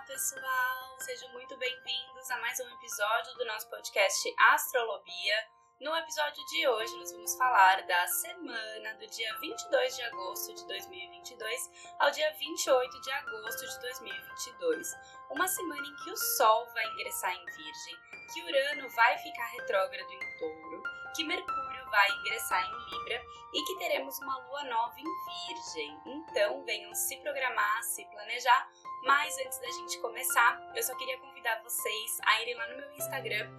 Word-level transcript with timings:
Olá, 0.00 0.06
pessoal! 0.06 0.96
Sejam 1.00 1.28
muito 1.32 1.58
bem-vindos 1.58 2.30
a 2.30 2.38
mais 2.38 2.58
um 2.58 2.68
episódio 2.70 3.34
do 3.34 3.44
nosso 3.44 3.68
podcast 3.68 4.34
Astrolobia. 4.38 5.46
No 5.78 5.94
episódio 5.94 6.42
de 6.46 6.66
hoje, 6.68 6.96
nós 6.96 7.12
vamos 7.12 7.34
falar 7.36 7.82
da 7.86 8.06
semana 8.06 8.94
do 8.94 9.06
dia 9.08 9.38
22 9.40 9.96
de 9.96 10.02
agosto 10.04 10.54
de 10.54 10.66
2022 10.68 11.70
ao 11.98 12.10
dia 12.12 12.32
28 12.32 13.00
de 13.02 13.12
agosto 13.12 13.66
de 13.68 13.80
2022. 13.80 14.88
Uma 15.32 15.46
semana 15.46 15.86
em 15.86 15.96
que 15.96 16.10
o 16.10 16.16
Sol 16.16 16.66
vai 16.72 16.86
ingressar 16.86 17.34
em 17.34 17.44
Virgem, 17.44 17.96
que 18.32 18.42
Urano 18.42 18.88
vai 18.96 19.18
ficar 19.18 19.46
retrógrado 19.48 20.10
em 20.10 20.38
Touro, 20.38 20.82
que 21.14 21.24
Mercúrio 21.24 21.59
vai 21.90 22.10
ingressar 22.12 22.64
em 22.64 22.90
Libra 22.90 23.22
e 23.52 23.64
que 23.64 23.78
teremos 23.78 24.18
uma 24.20 24.36
lua 24.46 24.64
nova 24.64 24.94
em 24.98 25.04
Virgem. 25.04 26.00
Então, 26.06 26.64
venham 26.64 26.94
se 26.94 27.16
programar, 27.18 27.82
se 27.82 28.04
planejar 28.06 28.68
mas 29.02 29.34
antes 29.38 29.58
da 29.58 29.66
gente 29.68 29.98
começar, 29.98 30.60
eu 30.74 30.82
só 30.82 30.94
queria 30.96 31.18
convidar 31.18 31.58
vocês 31.62 32.18
a 32.22 32.42
irem 32.42 32.54
lá 32.54 32.66
no 32.68 32.76
meu 32.76 32.92
Instagram, 32.96 33.50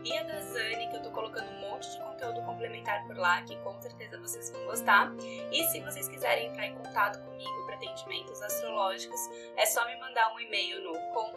BiaDazani, 0.00 0.88
que 0.88 0.96
eu 0.96 1.02
tô 1.02 1.10
colocando 1.10 1.48
um 1.50 1.60
monte 1.60 1.90
de 1.90 1.98
conteúdo 1.98 2.40
complementar 2.42 3.04
por 3.04 3.16
lá, 3.16 3.42
que 3.42 3.56
com 3.62 3.80
certeza 3.80 4.16
vocês 4.20 4.50
vão 4.52 4.64
gostar. 4.66 5.12
E 5.50 5.64
se 5.64 5.80
vocês 5.80 6.08
quiserem 6.08 6.46
entrar 6.46 6.66
em 6.66 6.76
contato 6.76 7.20
comigo 7.24 7.66
para 7.66 7.74
atendimentos 7.74 8.40
astrológicos, 8.40 9.20
é 9.56 9.66
só 9.66 9.84
me 9.86 9.98
mandar 9.98 10.32
um 10.32 10.38
e-mail 10.38 10.80
no 10.84 10.92
contato 11.12 11.36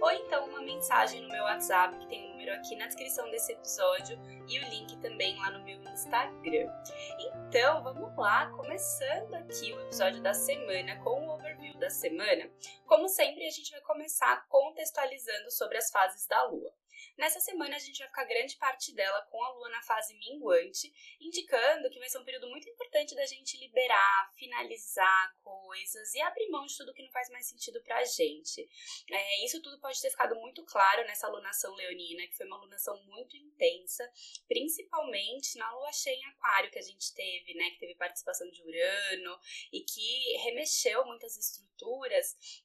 ou 0.00 0.10
então 0.12 0.46
uma 0.46 0.60
mensagem 0.62 1.20
no 1.20 1.28
meu 1.28 1.44
WhatsApp, 1.44 1.96
que 1.98 2.06
tem 2.06 2.29
número 2.40 2.54
aqui 2.54 2.74
na 2.74 2.86
descrição 2.86 3.30
desse 3.30 3.52
episódio 3.52 4.18
e 4.48 4.58
o 4.58 4.68
link 4.70 4.96
também 5.00 5.36
lá 5.38 5.50
no 5.50 5.62
meu 5.62 5.78
Instagram. 5.82 6.72
Então, 7.18 7.82
vamos 7.82 8.16
lá, 8.16 8.46
começando 8.52 9.34
aqui 9.34 9.72
o 9.74 9.80
episódio 9.82 10.22
da 10.22 10.32
semana 10.32 10.96
com 11.04 11.26
o 11.26 11.34
overview 11.34 11.76
da 11.78 11.90
semana. 11.90 12.50
Como 12.86 13.08
sempre, 13.08 13.46
a 13.46 13.50
gente 13.50 13.70
vai 13.72 13.82
começar 13.82 14.46
contextualizando 14.48 15.50
sobre 15.50 15.76
as 15.76 15.90
fases 15.90 16.26
da 16.26 16.42
lua. 16.44 16.72
Nessa 17.16 17.40
semana 17.40 17.76
a 17.76 17.78
gente 17.78 17.98
vai 17.98 18.08
ficar 18.08 18.24
grande 18.24 18.56
parte 18.56 18.94
dela 18.94 19.20
com 19.30 19.42
a 19.42 19.50
lua 19.50 19.68
na 19.70 19.82
fase 19.82 20.14
minguante, 20.14 20.92
indicando 21.20 21.90
que 21.90 21.98
vai 21.98 22.08
ser 22.08 22.18
um 22.18 22.24
período 22.24 22.48
muito 22.48 22.68
importante 22.68 23.14
da 23.14 23.26
gente 23.26 23.58
liberar, 23.58 24.32
finalizar 24.36 25.36
coisas 25.42 26.14
e 26.14 26.20
abrir 26.20 26.48
mão 26.48 26.66
de 26.66 26.76
tudo 26.76 26.94
que 26.94 27.02
não 27.02 27.10
faz 27.10 27.28
mais 27.30 27.46
sentido 27.46 27.82
pra 27.82 28.04
gente. 28.04 28.68
É, 29.10 29.44
isso 29.44 29.60
tudo 29.62 29.80
pode 29.80 30.00
ter 30.00 30.10
ficado 30.10 30.34
muito 30.36 30.64
claro 30.64 31.06
nessa 31.06 31.26
alunação 31.26 31.74
leonina, 31.74 32.26
que 32.26 32.36
foi 32.36 32.46
uma 32.46 32.56
alunação 32.56 33.02
muito 33.04 33.36
intensa, 33.36 34.10
principalmente 34.48 35.58
na 35.58 35.70
lua 35.72 35.92
cheia 35.92 36.16
em 36.16 36.24
aquário 36.26 36.70
que 36.70 36.78
a 36.78 36.82
gente 36.82 37.14
teve, 37.14 37.54
né, 37.54 37.70
que 37.70 37.78
teve 37.78 37.94
participação 37.94 38.48
de 38.50 38.62
Urano 38.62 39.38
e 39.72 39.80
que 39.80 40.36
remexeu 40.44 41.04
muitas 41.06 41.36
estruturas. 41.36 41.69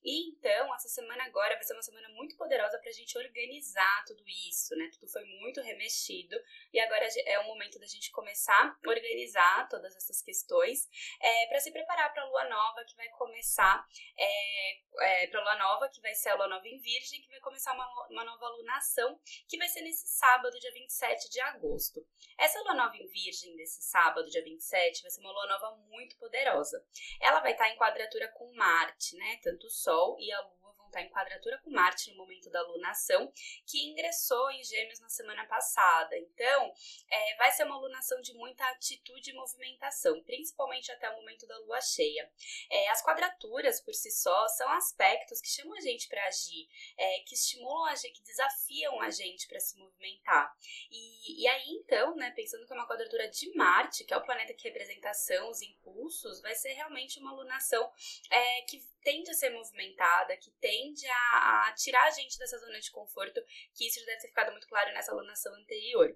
E 0.04 0.30
então, 0.30 0.74
essa 0.76 0.88
semana 0.88 1.24
agora 1.26 1.56
vai 1.56 1.64
ser 1.64 1.74
uma 1.74 1.82
semana 1.82 2.10
muito 2.10 2.36
poderosa 2.38 2.80
pra 2.80 2.92
gente 2.92 3.18
organizar 3.18 4.04
tudo 4.06 4.24
isso, 4.48 4.76
né? 4.76 4.90
Tudo 4.94 5.12
foi 5.12 5.24
muito 5.40 5.62
remexido 5.62 6.36
e 6.74 6.80
agora 6.80 7.08
é 7.26 7.40
o 7.40 7.48
momento 7.48 7.80
da 7.80 7.86
gente 7.86 8.12
começar 8.12 8.78
a 8.84 8.90
organizar 8.90 9.68
todas 9.70 9.96
essas 9.96 10.22
questões 10.22 10.90
é, 11.22 11.48
para 11.48 11.60
se 11.60 11.72
preparar 11.72 12.12
para 12.14 12.24
a 12.24 12.26
lua 12.26 12.50
nova 12.50 12.84
que 12.86 12.96
vai 12.96 13.08
começar, 13.10 13.86
é, 14.18 15.24
é, 15.24 15.28
para 15.28 15.40
a 15.40 15.44
lua 15.44 15.56
nova 15.56 15.90
que 15.90 16.02
vai 16.02 16.14
ser 16.16 16.30
a 16.30 16.36
lua 16.36 16.48
nova 16.48 16.68
em 16.68 16.80
Virgem, 16.80 17.22
que 17.22 17.30
vai 17.30 17.40
começar 17.40 17.74
uma, 17.74 18.08
uma 18.10 18.24
nova 18.24 18.48
lunação 18.50 19.20
que 19.48 19.58
vai 19.58 19.68
ser 19.68 19.82
nesse 19.82 20.08
sábado, 20.08 20.60
dia 20.60 20.72
27 20.72 21.30
de 21.30 21.40
agosto. 21.42 22.06
Essa 22.38 22.60
lua 22.62 22.74
nova 22.74 22.96
em 22.98 23.08
Virgem 23.08 23.56
desse 23.56 23.82
sábado, 23.84 24.30
dia 24.30 24.44
27, 24.44 25.02
vai 25.02 25.12
ser 25.12 25.22
uma 25.22 25.32
lua 25.32 25.48
nova 25.48 25.78
muito 25.90 26.18
poderosa. 26.18 26.86
Ela 27.22 27.40
vai 27.40 27.52
estar 27.52 27.70
em 27.70 27.78
quadratura 27.78 28.28
com 28.30 28.54
Marte, 28.56 29.05
né? 29.14 29.38
Tanto 29.44 29.68
o 29.68 29.70
Sol 29.70 30.18
e 30.20 30.32
a 30.32 30.42
Lua 30.42 30.65
está 30.96 31.02
em 31.02 31.10
quadratura 31.10 31.58
com 31.60 31.70
Marte 31.70 32.12
no 32.12 32.18
momento 32.18 32.50
da 32.50 32.62
lunação, 32.62 33.32
que 33.66 33.86
ingressou 33.86 34.50
em 34.52 34.64
Gêmeos 34.64 35.00
na 35.02 35.10
semana 35.10 35.46
passada. 35.46 36.18
Então, 36.18 36.74
é, 37.10 37.36
vai 37.36 37.52
ser 37.52 37.66
uma 37.66 37.78
lunação 37.78 38.22
de 38.22 38.34
muita 38.34 38.66
atitude 38.70 39.32
e 39.32 39.34
movimentação, 39.34 40.24
principalmente 40.24 40.92
até 40.92 41.10
o 41.10 41.16
momento 41.18 41.46
da 41.46 41.58
lua 41.60 41.82
cheia. 41.82 42.32
É, 42.70 42.90
as 42.90 43.04
quadraturas, 43.04 43.82
por 43.82 43.94
si 43.94 44.10
só, 44.12 44.48
são 44.50 44.70
aspectos 44.72 45.42
que 45.42 45.50
chamam 45.50 45.76
a 45.76 45.82
gente 45.82 46.08
para 46.08 46.26
agir, 46.26 46.68
é, 46.98 47.20
que 47.28 47.36
estimulam 47.36 47.86
a 47.86 47.96
gente, 47.96 48.14
que 48.14 48.24
desafiam 48.24 49.02
a 49.02 49.10
gente 49.10 49.48
para 49.48 49.60
se 49.60 49.78
movimentar. 49.78 50.56
E, 50.90 51.44
e 51.44 51.48
aí, 51.48 51.70
então, 51.72 52.16
né, 52.16 52.32
pensando 52.32 52.66
que 52.66 52.72
é 52.72 52.76
uma 52.76 52.88
quadratura 52.88 53.28
de 53.28 53.54
Marte, 53.56 54.06
que 54.06 54.14
é 54.14 54.18
o 54.18 54.24
planeta 54.24 54.54
que 54.54 54.68
representa 54.68 55.10
ação, 55.10 55.50
os 55.50 55.62
impulsos, 55.62 56.42
vai 56.42 56.56
ser 56.56 56.74
realmente 56.74 57.20
uma 57.20 57.34
lunação 57.34 57.92
é, 58.32 58.62
que 58.62 58.80
tende 59.04 59.30
a 59.30 59.34
ser 59.34 59.52
movimentada, 59.52 60.36
que 60.38 60.50
tende 60.60 60.85
a, 61.34 61.68
a, 61.68 61.74
tirar 61.74 62.06
a 62.06 62.12
gente 62.12 62.38
dessa 62.38 62.58
zona 62.58 62.80
de 62.80 62.92
conforto, 62.92 63.42
que 63.74 63.88
isso 63.88 64.00
já 64.00 64.06
deve 64.06 64.22
ter 64.22 64.28
ficado 64.28 64.52
muito 64.52 64.68
claro 64.68 64.94
nessa 64.94 65.12
alunação 65.12 65.54
anterior. 65.56 66.16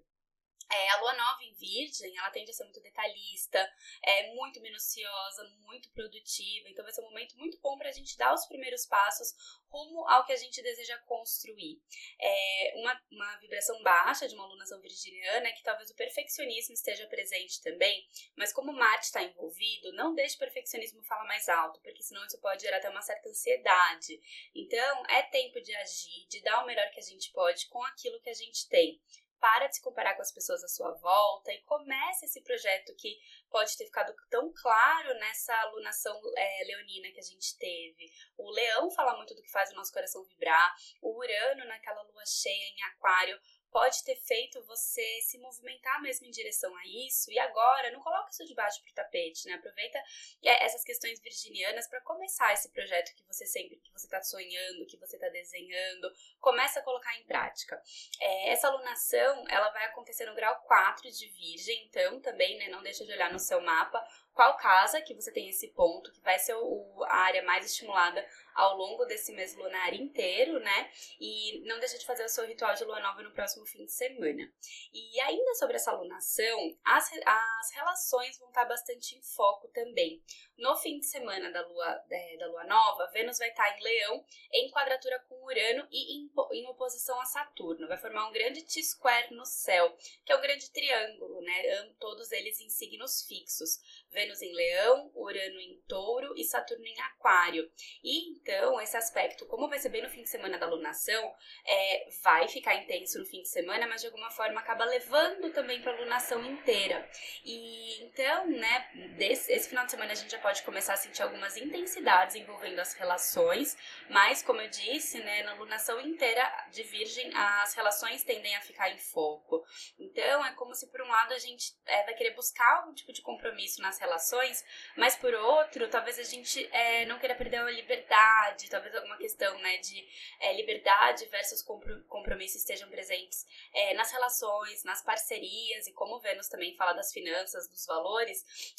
É, 0.72 0.90
a 0.90 1.02
lua 1.02 1.13
nova 1.13 1.44
em 1.44 1.53
Virgem, 1.53 2.16
ela 2.18 2.30
tende 2.30 2.52
a 2.52 2.53
ser 2.53 2.63
muito 2.63 2.81
detalhista, 2.81 3.74
é 4.03 4.34
muito 4.34 4.62
minuciosa, 4.62 5.44
muito 5.62 5.90
produtiva. 5.91 6.69
Então 6.69 6.84
vai 6.84 6.94
ser 6.94 7.02
um 7.02 7.06
momento 7.06 7.38
muito 7.38 7.59
bom 7.59 7.78
para 7.78 7.90
a 7.90 7.91
gente 7.91 8.18
dar 8.18 8.34
os 8.34 8.46
primeiros 8.46 8.85
passos 8.85 9.34
rumo 9.69 10.07
ao 10.07 10.25
que 10.25 10.34
a 10.34 10.38
gente 10.38 10.62
deseja 10.62 10.97
construir. 11.00 11.81
É 12.19 12.74
uma, 12.75 13.02
uma 13.12 13.38
vibração 13.38 13.81
baixa 13.84 14.28
de 14.28 14.35
uma 14.35 14.44
alunação 14.44 14.81
virginiana 14.81 15.47
é 15.47 15.52
que 15.52 15.63
talvez 15.63 15.90
o 15.90 15.96
perfeccionismo 15.96 16.74
esteja 16.74 17.07
presente 17.07 17.62
também, 17.62 18.07
mas 18.36 18.51
como 18.51 18.74
Marte 18.74 19.06
está 19.06 19.24
envolvido, 19.24 19.94
não 19.94 20.13
deixe 20.13 20.36
o 20.36 20.40
perfeccionismo 20.40 21.03
falar 21.03 21.25
mais 21.25 21.47
alto, 21.47 21.80
porque 21.81 22.03
senão 22.03 22.25
isso 22.25 22.40
pode 22.40 22.62
gerar 22.62 22.78
até 22.78 22.90
uma 22.90 23.01
certa 23.01 23.30
ansiedade. 23.30 24.19
Então 24.53 25.06
é 25.07 25.22
tempo 25.24 25.62
de 25.62 25.74
agir, 25.75 26.28
de 26.28 26.41
dar 26.41 26.63
o 26.63 26.66
melhor 26.66 26.90
que 26.91 27.00
a 27.00 27.03
gente 27.03 27.31
pode 27.31 27.68
com 27.68 27.84
aquilo 27.86 28.19
que 28.22 28.30
a 28.30 28.34
gente 28.34 28.68
tem 28.68 29.00
para 29.40 29.68
de 29.68 29.76
se 29.76 29.82
comparar 29.82 30.16
com 30.16 30.22
as 30.22 30.32
pessoas 30.32 30.64
à 30.64 30.68
sua 30.68 30.92
volta 30.94 31.52
e 31.52 31.62
comece 31.64 32.26
esse 32.26 32.42
projeto 32.42 32.94
que 32.96 33.18
pode 33.50 33.76
ter 33.78 33.86
ficado 33.86 34.14
tão 34.30 34.52
claro 34.54 35.14
nessa 35.16 35.56
alunação 35.62 36.20
é, 36.38 36.64
leonina 36.66 37.12
que 37.12 37.20
a 37.20 37.24
gente 37.24 37.58
teve. 37.58 38.12
O 38.38 38.50
leão 38.52 38.92
fala 38.92 39.16
muito 39.18 39.34
do 39.34 39.42
que 39.42 39.52
faz 39.52 39.72
o 39.72 39.76
nosso 39.76 39.94
coração 39.94 40.24
vibrar, 40.24 40.76
o 41.02 41.18
Urano 41.18 41.66
naquela 41.66 42.02
lua 42.04 42.26
cheia 42.26 42.70
em 42.70 42.84
aquário 42.84 43.40
pode 43.72 44.03
ter 44.03 44.16
feito 44.16 44.62
você 44.63 45.22
se 45.22 45.38
movimentar 45.38 46.02
mesmo 46.02 46.28
em 46.28 46.31
direção 46.31 46.75
a 46.75 46.81
isso. 46.85 47.31
E 47.31 47.40
agora, 47.40 47.91
não 47.91 48.02
coloque 48.02 48.31
isso 48.31 48.46
debaixo 48.46 48.84
pro 48.84 48.94
tapete, 48.94 49.47
né? 49.47 49.53
Aproveita 49.53 49.97
é, 50.44 50.66
essas 50.66 50.84
questões 50.84 51.19
virginianas 51.19 51.88
para 51.88 52.02
começar 52.02 52.53
esse 52.53 52.69
projeto 52.69 53.16
que 53.16 53.24
você 53.25 53.46
sempre 53.46 53.78
que 53.78 53.91
você 53.91 54.06
está 54.06 54.22
sonhando, 54.22 54.85
que 54.85 54.97
você 54.97 55.16
está 55.16 55.30
desenhando, 55.30 56.12
começa 56.40 56.80
a 56.80 56.84
colocar 56.84 57.16
em 57.18 57.25
prática. 57.25 57.81
É, 58.19 58.50
essa 58.52 58.68
alunação, 58.68 59.46
ela 59.50 59.69
vai 59.69 59.86
acontecer 59.86 60.25
no 60.25 60.36
grau 60.36 60.62
4 60.62 61.12
de 61.12 61.28
Virgem, 61.28 61.86
então 61.86 62.19
também, 62.22 62.57
né, 62.57 62.68
não 62.69 62.84
deixa 62.84 63.06
de 63.06 63.12
olhar 63.12 63.31
no 63.31 63.40
seu 63.40 63.62
mapa 63.62 64.06
qual 64.40 64.56
casa 64.56 65.02
que 65.02 65.14
você 65.14 65.34
tem 65.34 65.50
esse 65.50 65.68
ponto, 65.74 66.14
que 66.14 66.22
vai 66.22 66.40
ser 66.40 66.54
o, 66.56 67.04
a 67.04 67.14
área 67.14 67.44
mais 67.44 67.66
estimulada 67.66 68.26
ao 68.56 68.78
longo 68.78 69.04
desse 69.04 69.34
mês 69.34 69.54
lunar 69.54 69.94
inteiro, 69.94 70.62
né? 70.62 70.90
E 71.20 71.62
não 71.68 71.78
deixa 71.78 71.98
de 71.98 72.06
fazer 72.06 72.24
o 72.24 72.30
seu 72.30 72.46
ritual 72.48 72.74
de 72.74 72.86
lua 72.86 73.02
nova 73.02 73.22
no 73.22 73.34
próximo 73.34 73.66
fim 73.66 73.84
de 73.84 73.92
semana. 73.92 74.50
E 74.94 75.20
ainda 75.20 75.56
sobre 75.56 75.76
essa 75.76 75.92
lunação, 75.92 76.58
as, 76.86 77.12
as 77.26 77.72
relações 77.74 78.40
vão 78.40 78.48
estar 78.48 78.64
bastante 78.64 79.18
em 79.18 79.22
foco 79.22 79.68
também. 79.74 80.24
No 80.59 80.75
fim 80.75 81.00
de 81.00 81.06
semana 81.06 81.50
da 81.52 81.66
lua, 81.66 82.03
é, 82.12 82.38
da 82.38 82.47
lua 82.47 82.66
nova, 82.66 83.09
Vênus 83.14 83.38
vai 83.38 83.47
estar 83.47 83.78
em 83.78 83.81
Leão, 83.81 84.25
em 84.52 84.70
quadratura 84.70 85.18
com 85.30 85.42
Urano 85.46 85.88
e 85.90 86.18
em, 86.18 86.30
em 86.52 86.68
oposição 86.68 87.20
a 87.22 87.25
Saturno. 87.25 87.88
Vai 87.88 87.97
formar 87.97 88.28
um 88.28 88.34
grande 88.34 88.64
T-square 88.64 89.34
no 89.34 89.46
céu, 89.46 89.96
que 90.25 90.34
é 90.34 90.36
um 90.36 90.42
grande 90.42 90.69
triângulo, 90.72 91.42
né? 91.42 91.94
Todos 91.98 92.30
eles 92.34 92.60
em 92.60 92.69
signos 92.69 93.25
fixos. 93.25 93.80
Vênus 94.10 94.42
em 94.42 94.54
Leão, 94.54 95.10
Urano 95.16 95.62
em 95.62 95.81
Touro 95.88 96.34
e 96.36 96.44
Saturno 96.44 96.86
em 96.86 97.00
Aquário. 97.01 97.72
E 98.04 98.30
então, 98.31 98.81
esse 98.81 98.98
aspecto, 98.98 99.45
como 99.45 99.69
vai 99.69 99.80
ser 99.80 99.89
bem 99.89 100.01
no 100.01 100.10
fim 100.10 100.24
de 100.24 100.30
semana 100.30 100.57
da 100.57 100.68
lunação, 100.68 101.34
é, 101.66 102.10
vai 102.22 102.50
ficar 102.50 102.75
intenso 102.75 103.18
no 103.18 103.25
fim 103.25 103.42
de 103.42 103.48
semana, 103.48 103.88
mas 103.88 104.01
de 104.01 104.07
alguma 104.07 104.30
forma 104.30 104.60
acaba 104.60 104.84
levando 104.84 105.54
também 105.54 105.81
para 105.81 105.94
a 105.94 106.00
lunação 106.01 106.44
inteira. 106.44 107.10
E 107.45 107.88
então, 108.19 108.48
né, 108.48 108.89
desse, 109.16 109.50
esse 109.50 109.69
final 109.69 109.86
de 109.86 109.92
semana 109.92 110.12
a 110.12 110.16
gente 110.16 110.30
já 110.30 110.39
pode 110.39 110.62
começar 110.63 110.94
a 110.94 110.98
sentir 110.98 111.24
algumas 111.24 111.56
intensidades 111.56 112.36
envolvendo 112.36 112.77
as 112.80 112.94
relações, 112.94 113.77
mas 114.10 114.44
como 114.44 114.60
eu 114.60 114.69
disse, 114.69 115.19
né, 115.19 115.44
na 115.44 115.54
lunação 115.54 116.01
inteira 116.01 116.44
de 116.69 116.83
Virgem, 116.83 117.31
as 117.33 117.74
relações 117.74 118.21
tendem 118.25 118.54
a 118.57 118.62
ficar 118.62 118.89
em 118.89 118.98
foco. 118.98 119.66
Então, 119.98 120.45
é 120.45 120.51
como 120.56 120.75
se 120.75 120.88
por 120.88 121.01
um 121.01 121.07
lado 121.07 121.33
a 121.33 121.39
gente 121.39 121.74
é, 121.86 122.04
vai 122.04 122.13
querer 122.13 122.31
buscar 122.31 122.80
algum 122.80 122.94
tipo 122.94 123.13
de 123.13 123.21
compromisso 123.21 123.81
nas 123.81 123.98
relações, 124.00 124.65
mas 124.98 125.15
por 125.15 125.33
outro, 125.33 125.88
talvez 125.88 126.19
a 126.19 126.24
gente 126.24 126.68
é, 126.74 127.06
não 127.06 127.19
queira 127.19 127.36
perder 127.36 127.60
a 127.60 127.72
liberdade 127.72 128.69
talvez 128.69 128.94
alguma 128.95 129.18
questão 129.18 129.57
né, 129.60 129.77
de 129.77 130.06
é, 130.42 130.54
liberdade 130.56 131.25
versus 131.27 131.63
compromissos 132.07 132.62
estejam 132.62 132.89
presentes 132.89 133.45
é, 133.74 133.94
nas 133.94 134.12
relações, 134.12 134.83
nas 134.83 135.01
parcerias, 135.01 135.88
e 135.88 135.94
como 135.94 136.19
Vênus 136.19 136.50
também 136.50 136.75
fala 136.75 136.92
das 136.92 137.13
finanças, 137.13 137.69
dos 137.69 137.86
valores, 137.86 138.09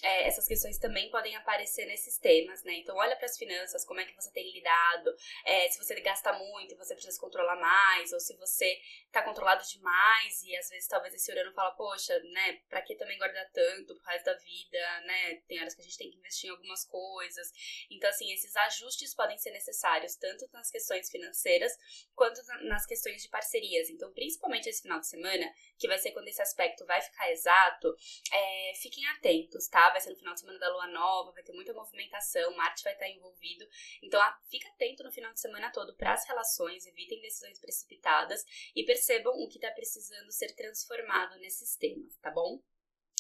é, 0.02 0.26
essas 0.26 0.46
questões 0.46 0.78
também 0.78 1.10
podem 1.10 1.36
aparecer 1.36 1.86
nesses 1.86 2.18
temas, 2.18 2.64
né? 2.64 2.74
Então, 2.74 2.96
olha 2.96 3.16
para 3.16 3.26
as 3.26 3.38
finanças, 3.38 3.84
como 3.84 4.00
é 4.00 4.04
que 4.04 4.14
você 4.14 4.30
tem 4.32 4.52
lidado, 4.52 5.14
é, 5.44 5.68
se 5.68 5.78
você 5.78 6.00
gasta 6.00 6.32
muito 6.32 6.80
você 6.80 6.94
precisa 6.94 7.20
controlar 7.20 7.56
mais, 7.56 8.12
ou 8.12 8.20
se 8.20 8.34
você 8.36 8.80
está 9.06 9.22
controlado 9.22 9.62
demais 9.68 10.42
e 10.42 10.56
às 10.56 10.68
vezes 10.68 10.88
talvez 10.88 11.14
esse 11.14 11.30
Urano 11.30 11.52
fala, 11.52 11.70
poxa, 11.72 12.18
né, 12.32 12.60
pra 12.68 12.82
que 12.82 12.94
também 12.96 13.18
guardar 13.18 13.48
tanto 13.52 13.94
pro 13.94 14.06
resto 14.06 14.24
da 14.24 14.34
vida, 14.34 15.00
né? 15.02 15.36
Tem 15.46 15.60
horas 15.60 15.74
que 15.74 15.80
a 15.80 15.84
gente 15.84 15.98
tem 15.98 16.10
que 16.10 16.16
investir 16.16 16.48
em 16.48 16.52
algumas 16.52 16.84
coisas. 16.84 17.52
Então, 17.90 18.08
assim, 18.08 18.32
esses 18.32 18.54
ajustes 18.56 19.14
podem 19.14 19.38
ser 19.38 19.50
necessários 19.50 20.16
tanto 20.16 20.48
nas 20.52 20.70
questões 20.70 21.10
financeiras 21.10 21.72
quanto 22.14 22.40
nas 22.62 22.86
questões 22.86 23.22
de 23.22 23.28
parcerias. 23.28 23.90
Então, 23.90 24.12
principalmente 24.12 24.68
esse 24.68 24.82
final 24.82 25.00
de 25.00 25.06
semana, 25.06 25.52
que 25.80 25.88
vai 25.88 25.98
ser 25.98 26.12
quando 26.12 26.28
esse 26.28 26.42
aspecto 26.42 26.84
vai 26.84 27.00
ficar 27.00 27.32
exato, 27.32 27.96
é, 28.30 28.72
fiquem 28.80 29.04
atentos, 29.08 29.66
tá? 29.66 29.90
Vai 29.90 30.00
ser 30.00 30.10
no 30.10 30.16
final 30.16 30.34
de 30.34 30.40
semana 30.40 30.58
da 30.58 30.68
lua 30.68 30.86
nova, 30.88 31.32
vai 31.32 31.42
ter 31.42 31.54
muita 31.54 31.72
movimentação, 31.72 32.54
Marte 32.54 32.84
vai 32.84 32.92
estar 32.92 33.08
envolvido. 33.08 33.66
Então, 34.02 34.20
fica 34.50 34.68
atento 34.68 35.02
no 35.02 35.10
final 35.10 35.32
de 35.32 35.40
semana 35.40 35.72
todo 35.72 35.96
para 35.96 36.12
as 36.12 36.26
relações, 36.28 36.86
evitem 36.86 37.22
decisões 37.22 37.58
precipitadas 37.58 38.44
e 38.76 38.84
percebam 38.84 39.32
o 39.32 39.48
que 39.48 39.56
está 39.56 39.70
precisando 39.70 40.30
ser 40.30 40.54
transformado 40.54 41.38
nesses 41.38 41.74
temas, 41.76 42.14
tá 42.18 42.30
bom? 42.30 42.62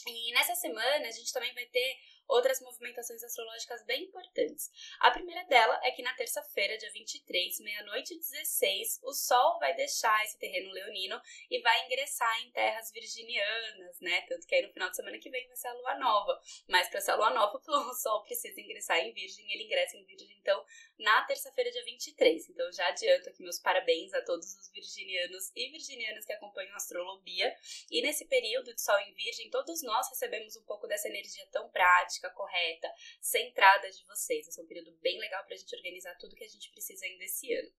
E 0.06 0.32
nessa 0.32 0.54
semana 0.54 1.06
a 1.06 1.10
gente 1.10 1.32
também 1.32 1.52
vai 1.54 1.66
ter 1.66 1.96
outras 2.30 2.60
movimentações 2.60 3.22
astrológicas 3.22 3.84
bem 3.84 4.04
importantes. 4.04 4.70
A 5.00 5.10
primeira 5.10 5.44
dela 5.44 5.78
é 5.82 5.90
que 5.90 6.02
na 6.02 6.14
terça-feira, 6.14 6.78
dia 6.78 6.90
23, 6.92 7.60
meia-noite 7.60 8.14
e 8.14 8.18
16, 8.18 9.00
o 9.02 9.12
Sol 9.12 9.58
vai 9.58 9.74
deixar 9.74 10.24
esse 10.24 10.38
terreno 10.38 10.70
leonino 10.72 11.20
e 11.50 11.60
vai 11.60 11.86
ingressar 11.86 12.42
em 12.42 12.50
terras 12.52 12.90
virginianas, 12.92 14.00
né? 14.00 14.22
Tanto 14.22 14.46
que 14.46 14.54
aí 14.54 14.62
no 14.62 14.72
final 14.72 14.90
de 14.90 14.96
semana 14.96 15.18
que 15.18 15.30
vem 15.30 15.46
vai 15.46 15.56
ser 15.56 15.68
a 15.68 15.74
lua 15.74 15.98
nova. 15.98 16.40
Mas 16.68 16.88
para 16.88 17.00
ser 17.00 17.12
a 17.12 17.16
lua 17.16 17.30
nova, 17.30 17.60
o 17.66 17.94
Sol 17.94 18.22
precisa 18.22 18.60
ingressar 18.60 18.98
em 18.98 19.12
Virgem, 19.12 19.52
ele 19.52 19.64
ingressa 19.64 19.96
em 19.96 20.04
Virgem, 20.04 20.36
então, 20.40 20.64
na 20.98 21.24
terça-feira, 21.24 21.70
dia 21.70 21.84
23. 21.84 22.48
Então, 22.48 22.72
já 22.72 22.86
adianto 22.88 23.28
aqui 23.28 23.42
meus 23.42 23.58
parabéns 23.58 24.14
a 24.14 24.22
todos 24.22 24.54
os 24.54 24.70
virginianos 24.70 25.50
e 25.54 25.70
virginianas 25.70 26.24
que 26.24 26.32
acompanham 26.32 26.72
a 26.72 26.76
astrologia. 26.76 27.54
E 27.90 28.02
nesse 28.02 28.24
período 28.26 28.72
de 28.74 28.80
Sol 28.80 28.98
em 29.00 29.14
Virgem, 29.14 29.50
todos 29.50 29.82
nós 29.82 30.08
recebemos 30.08 30.56
um 30.56 30.64
pouco 30.64 30.86
dessa 30.86 31.08
energia 31.08 31.46
tão 31.50 31.68
prática 31.70 32.19
prática 32.20 32.30
correta, 32.30 32.92
centrada 33.20 33.90
de 33.90 34.04
vocês. 34.04 34.46
Esse 34.46 34.60
é 34.60 34.62
um 34.62 34.66
período 34.66 34.92
bem 35.00 35.18
legal 35.18 35.44
para 35.44 35.54
a 35.54 35.58
gente 35.58 35.74
organizar 35.74 36.14
tudo 36.18 36.36
que 36.36 36.44
a 36.44 36.48
gente 36.48 36.70
precisa 36.70 37.06
ainda 37.06 37.24
esse 37.24 37.52
ano. 37.52 37.72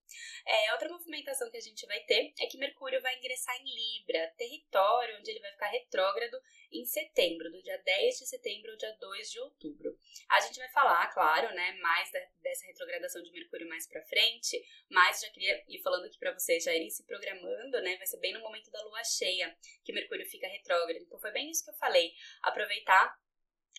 É, 0.46 0.72
outra 0.72 0.88
movimentação 0.88 1.50
que 1.50 1.56
a 1.56 1.60
gente 1.60 1.86
vai 1.86 2.00
ter 2.00 2.34
é 2.40 2.46
que 2.46 2.58
Mercúrio 2.58 3.00
vai 3.00 3.16
ingressar 3.16 3.56
em 3.60 3.64
Libra, 3.64 4.34
território 4.36 5.18
onde 5.18 5.30
ele 5.30 5.40
vai 5.40 5.52
ficar 5.52 5.68
retrógrado 5.68 6.40
em 6.72 6.84
setembro, 6.84 7.50
do 7.50 7.62
dia 7.62 7.78
10 7.78 8.18
de 8.18 8.26
setembro 8.26 8.72
ao 8.72 8.76
dia 8.76 8.92
2 8.98 9.30
de 9.30 9.40
outubro. 9.40 9.96
A 10.30 10.40
gente 10.40 10.58
vai 10.58 10.68
falar, 10.70 11.06
claro, 11.12 11.54
né, 11.54 11.72
mais 11.80 12.10
da, 12.10 12.20
dessa 12.40 12.66
retrogradação 12.66 13.22
de 13.22 13.30
Mercúrio 13.30 13.68
mais 13.68 13.86
para 13.86 14.02
frente, 14.02 14.62
mas 14.90 15.20
já 15.20 15.30
queria 15.30 15.62
ir 15.68 15.80
falando 15.82 16.06
aqui 16.06 16.18
para 16.18 16.32
vocês 16.32 16.64
já 16.64 16.74
irem 16.74 16.90
se 16.90 17.04
programando, 17.04 17.80
né? 17.82 17.96
Vai 17.96 18.06
ser 18.06 18.18
bem 18.18 18.32
no 18.32 18.40
momento 18.40 18.70
da 18.70 18.82
lua 18.82 19.04
cheia 19.04 19.54
que 19.84 19.92
Mercúrio 19.92 20.26
fica 20.26 20.48
retrógrado. 20.48 21.02
Então 21.02 21.18
foi 21.18 21.30
bem 21.30 21.50
isso 21.50 21.64
que 21.64 21.70
eu 21.70 21.74
falei. 21.74 22.12
Aproveitar 22.42 23.16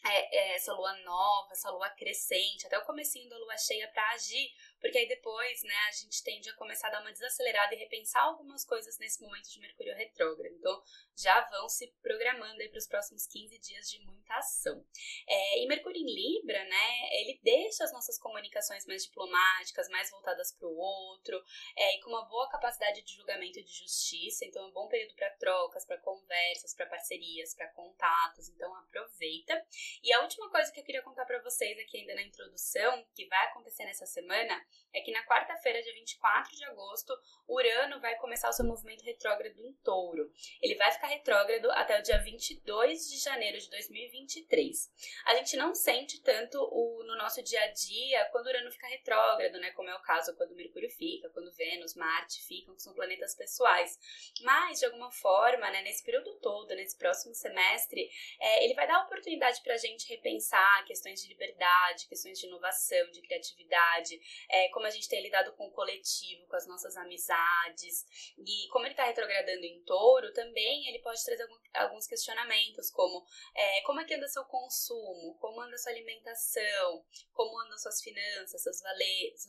é, 0.06 0.38
é, 0.38 0.56
essa 0.56 0.74
lua 0.74 0.94
nova, 1.00 1.52
essa 1.52 1.70
lua 1.70 1.90
crescente, 1.90 2.66
até 2.66 2.78
o 2.78 2.86
comecinho 2.86 3.30
da 3.30 3.38
lua 3.38 3.58
cheia 3.58 3.88
para 3.88 4.10
agir, 4.12 4.52
porque 4.84 4.98
aí 4.98 5.08
depois, 5.08 5.64
né, 5.64 5.78
a 5.88 5.92
gente 5.94 6.22
tende 6.22 6.50
a 6.50 6.56
começar 6.56 6.90
a 6.90 6.92
dar 6.92 7.00
uma 7.00 7.14
desacelerada 7.14 7.74
e 7.74 7.78
repensar 7.78 8.22
algumas 8.22 8.66
coisas 8.66 9.00
nesse 9.00 9.22
momento 9.22 9.50
de 9.50 9.62
Mercúrio 9.62 9.96
retrógrado. 9.96 10.54
Então, 10.54 10.84
já 11.16 11.40
vão 11.50 11.70
se 11.70 11.88
programando 12.02 12.62
aí 12.62 12.68
para 12.68 12.80
os 12.80 12.88
próximos 12.88 13.26
15 13.26 13.58
dias 13.60 13.90
de 13.90 14.06
muita 14.06 14.36
ação. 14.36 14.86
É, 15.26 15.64
e 15.64 15.68
Mercúrio 15.68 16.02
em 16.02 16.06
Libra, 16.06 16.62
né, 16.66 17.10
ele 17.14 17.40
deixa 17.42 17.86
as 17.86 17.94
nossas 17.94 18.20
comunicações 18.20 18.86
mais 18.86 19.06
diplomáticas, 19.06 19.88
mais 19.88 20.12
voltadas 20.12 20.52
para 20.52 20.68
o 20.68 20.76
outro, 20.76 21.42
é, 21.78 21.96
e 21.96 22.02
com 22.02 22.10
uma 22.10 22.26
boa 22.26 22.50
capacidade 22.50 23.02
de 23.04 23.14
julgamento 23.14 23.60
e 23.60 23.64
de 23.64 23.72
justiça. 23.72 24.44
Então, 24.44 24.66
é 24.66 24.68
um 24.68 24.74
bom 24.74 24.90
período 24.90 25.16
para 25.16 25.30
trocas, 25.38 25.86
para 25.86 25.98
conversas, 26.00 26.76
para 26.76 26.88
parcerias, 26.88 27.56
para 27.56 27.70
contatos. 27.70 28.50
Então, 28.50 28.76
aproveita. 28.76 29.66
E 30.04 30.12
a 30.12 30.22
última 30.24 30.50
coisa 30.50 30.74
que 30.74 30.82
eu 30.82 30.84
queria 30.84 31.02
contar 31.02 31.24
para 31.24 31.42
vocês 31.42 31.80
aqui 31.80 32.00
ainda 32.00 32.16
na 32.16 32.24
introdução, 32.24 33.08
que 33.16 33.26
vai 33.28 33.48
acontecer 33.48 33.86
nessa 33.86 34.06
semana, 34.06 34.62
é 34.94 35.02
que 35.02 35.12
na 35.12 35.26
quarta-feira, 35.26 35.82
dia 35.82 35.94
24 35.94 36.56
de 36.56 36.64
agosto, 36.66 37.14
Urano 37.48 38.00
vai 38.00 38.16
começar 38.18 38.50
o 38.50 38.54
seu 38.54 38.64
movimento 38.66 39.04
retrógrado 39.04 39.60
em 39.60 39.74
touro. 39.84 40.32
Ele 40.62 40.76
vai 40.76 40.92
ficar 40.92 41.08
retrógrado 41.08 41.70
até 41.72 42.00
o 42.00 42.04
dia 42.04 42.20
22 42.20 43.10
de 43.10 43.18
janeiro 43.18 43.58
de 43.58 43.70
2023. 43.72 44.92
A 45.26 45.36
gente 45.36 45.58
não 45.58 45.74
sente 45.74 46.22
tanto 46.22 46.60
o, 46.72 47.04
no 47.04 47.18
nosso 47.18 47.42
dia 47.42 47.62
a 47.64 47.72
dia 47.72 48.26
quando 48.32 48.48
Urano 48.48 48.72
fica 48.72 48.88
retrógrado, 48.88 49.60
né? 49.60 49.72
Como 49.72 49.90
é 49.90 49.96
o 49.96 50.02
caso 50.02 50.36
quando 50.36 50.56
Mercúrio 50.56 50.90
fica, 50.90 51.30
quando 51.32 51.52
Vênus, 51.54 51.96
Marte 51.96 52.42
ficam, 52.44 52.76
que 52.76 52.84
são 52.84 52.94
planetas 52.94 53.36
pessoais. 53.36 53.98
Mas, 54.42 54.80
de 54.80 54.86
alguma 54.86 55.12
forma, 55.12 55.70
né, 55.72 55.82
nesse 55.82 56.04
período 56.04 56.36
todo, 56.40 56.76
nesse 56.76 56.98
próximo 56.98 57.34
semestre, 57.34 58.10
é, 58.40 58.64
ele 58.64 58.76
vai 58.76 58.88
dar 58.88 59.04
oportunidade 59.04 59.62
para 59.62 59.74
a 59.74 59.78
gente 59.78 60.08
repensar 60.08 60.86
questões 60.86 61.22
de 61.22 61.30
liberdade, 61.30 62.08
questões 62.08 62.40
de 62.40 62.46
inovação, 62.46 63.10
de 63.10 63.22
criatividade, 63.22 64.20
é, 64.50 64.63
como 64.70 64.86
a 64.86 64.90
gente 64.90 65.08
tem 65.08 65.22
lidado 65.22 65.54
com 65.54 65.68
o 65.68 65.72
coletivo, 65.72 66.48
com 66.48 66.56
as 66.56 66.68
nossas 66.68 66.96
amizades. 66.98 68.06
E 68.38 68.68
como 68.70 68.86
ele 68.86 68.94
está 68.94 69.06
retrogradando 69.06 69.66
em 69.66 69.84
touro, 69.84 70.32
também 70.34 70.88
ele 70.88 71.00
pode 71.00 71.24
trazer 71.24 71.48
alguns 71.74 72.08
questionamentos, 72.08 72.92
como 72.92 73.26
é, 73.56 73.82
como 73.82 74.00
é 74.00 74.06
que 74.06 74.14
anda 74.14 74.28
seu 74.28 74.46
consumo, 74.46 75.38
como 75.40 75.62
anda 75.62 75.78
sua 75.78 75.92
alimentação, 75.92 77.06
como 77.32 77.60
andam 77.62 77.78
suas 77.78 78.02
finanças, 78.02 78.62
seus 78.62 78.82
valores, 78.82 79.46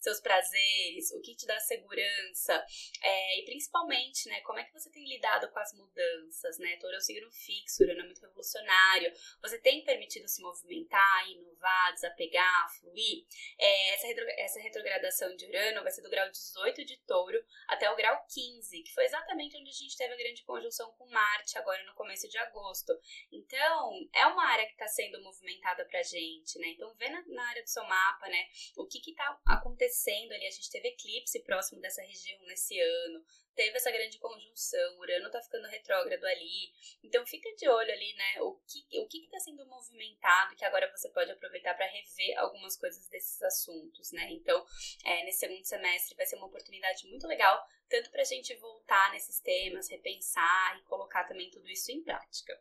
seus 0.00 0.20
prazeres, 0.20 1.10
o 1.12 1.20
que 1.20 1.34
te 1.34 1.46
dá 1.46 1.58
segurança, 1.60 2.64
é, 3.02 3.40
e 3.40 3.44
principalmente, 3.44 4.28
né, 4.28 4.40
como 4.42 4.58
é 4.58 4.64
que 4.64 4.72
você 4.72 4.90
tem 4.90 5.06
lidado 5.06 5.50
com 5.50 5.58
as 5.58 5.72
mudanças, 5.74 6.58
né? 6.58 6.76
Touro 6.76 6.94
é 6.94 6.98
um 6.98 7.00
signo 7.00 7.30
fixo, 7.30 7.82
Urano 7.82 8.00
é 8.00 8.04
muito 8.04 8.20
revolucionário, 8.20 9.12
você 9.40 9.58
tem 9.58 9.84
permitido 9.84 10.28
se 10.28 10.42
movimentar, 10.42 11.30
inovar, 11.30 11.92
desapegar, 11.94 12.68
fluir? 12.80 13.24
É, 13.58 13.94
essa, 13.94 14.06
retro, 14.06 14.24
essa 14.38 14.60
retrogradação 14.60 15.36
de 15.36 15.46
Urano 15.46 15.82
vai 15.82 15.92
ser 15.92 16.02
do 16.02 16.10
grau 16.10 16.30
18 16.30 16.84
de 16.84 16.96
Touro 17.06 17.42
até 17.68 17.90
o 17.90 17.96
grau 17.96 18.24
15, 18.32 18.82
que 18.82 18.92
foi 18.92 19.04
exatamente 19.04 19.56
onde 19.56 19.70
a 19.70 19.72
gente 19.72 19.96
teve 19.96 20.14
a 20.14 20.16
grande 20.16 20.44
conjunção 20.44 20.92
com 20.92 21.06
Marte 21.06 21.58
agora 21.58 21.82
no 21.84 21.94
começo 21.94 22.28
de 22.28 22.38
agosto. 22.38 22.92
Então, 23.30 23.90
é 24.14 24.26
uma 24.26 24.44
área 24.46 24.66
que 24.66 24.72
está 24.72 24.86
sendo 24.88 25.22
movimentada 25.22 25.84
pra 25.86 26.02
gente, 26.02 26.58
né? 26.58 26.68
Então, 26.68 26.94
vê 26.94 27.08
na, 27.08 27.22
na 27.26 27.48
área 27.48 27.62
do 27.62 27.68
seu 27.68 27.84
mapa, 27.84 28.28
né, 28.28 28.46
o 28.76 28.86
que 28.86 29.00
que 29.00 29.14
tá 29.14 29.38
acontecendo 29.46 29.65
acontecendo 29.66 30.32
ali. 30.32 30.46
A 30.46 30.50
gente 30.50 30.70
teve 30.70 30.88
eclipse 30.88 31.42
próximo 31.42 31.80
dessa 31.80 32.02
região 32.02 32.38
nesse 32.46 32.78
ano, 32.78 33.24
teve 33.56 33.76
essa 33.76 33.90
grande 33.90 34.18
conjunção, 34.18 34.98
Urano 34.98 35.30
tá 35.30 35.40
ficando 35.40 35.66
retrógrado 35.66 36.24
ali. 36.24 36.72
Então 37.02 37.26
fica 37.26 37.52
de 37.56 37.68
olho 37.68 37.90
ali, 37.90 38.14
né? 38.14 38.42
O 38.42 38.60
que 38.68 39.00
o 39.00 39.08
que 39.08 39.24
está 39.24 39.40
sendo 39.40 39.66
movimentado 39.66 40.54
que 40.54 40.64
agora 40.64 40.90
você 40.94 41.08
pode 41.08 41.32
aproveitar 41.32 41.74
para 41.74 41.86
rever 41.86 42.38
algumas 42.38 42.76
coisas 42.76 43.08
desses 43.08 43.42
assuntos, 43.42 44.12
né? 44.12 44.28
Então, 44.30 44.64
é, 45.04 45.24
nesse 45.24 45.38
segundo 45.38 45.64
semestre 45.64 46.14
vai 46.14 46.26
ser 46.26 46.36
uma 46.36 46.46
oportunidade 46.46 47.06
muito 47.08 47.26
legal 47.26 47.66
tanto 47.88 48.10
para 48.10 48.22
a 48.22 48.24
gente 48.24 48.54
voltar 48.56 49.12
nesses 49.12 49.40
temas, 49.40 49.88
repensar 49.88 50.78
e 50.78 50.82
colocar 50.82 51.24
também 51.24 51.50
tudo 51.50 51.68
isso 51.68 51.90
em 51.92 52.02
prática. 52.02 52.58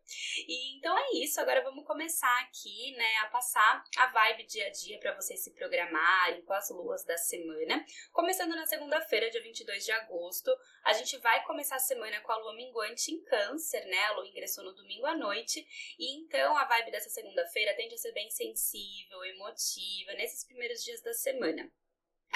E 0.48 0.78
então 0.78 0.98
é 0.98 1.12
isso, 1.16 1.40
agora 1.42 1.64
vamos 1.64 1.86
começar 1.86 2.42
aqui, 2.42 2.96
né, 2.96 3.18
a 3.18 3.28
passar 3.28 3.84
a 3.98 4.08
vibe 4.08 4.46
dia 4.46 4.68
a 4.68 4.72
dia 4.72 5.00
para 5.00 5.16
vocês 5.16 5.44
se 5.44 5.52
programarem 5.52 6.42
com 6.44 6.54
as 6.54 6.70
luas 6.70 7.04
da 7.04 7.18
semana. 7.18 7.84
Começando 8.12 8.56
na 8.56 8.66
segunda-feira, 8.66 9.30
dia 9.30 9.42
22 9.42 9.86
de 9.86 9.92
agosto, 9.92 10.56
a 10.86 10.94
gente 10.94 11.18
vai 11.18 11.44
começar 11.44 11.76
a 11.76 11.80
semana 11.80 12.22
com 12.22 12.32
a 12.32 12.38
lua 12.38 12.56
minguante 12.56 13.12
em 13.12 13.24
Câncer, 13.24 13.84
né? 13.88 14.06
A 14.06 14.12
lua 14.14 14.28
ingressou 14.28 14.64
no 14.64 14.74
domingo 14.74 15.06
à 15.08 15.18
noite, 15.18 15.66
e 15.98 16.16
então 16.18 16.56
a 16.56 16.66
vibe 16.66 16.92
dessa 16.92 17.10
segunda-feira 17.10 17.76
tende 17.76 17.96
a 17.96 17.98
ser 17.98 18.12
bem 18.14 18.30
sensível, 18.30 19.26
emotiva 19.26 20.14
nesses 20.14 20.46
primeiros 20.46 20.84
dias 20.84 21.02
da 21.02 21.14
semana. 21.14 21.72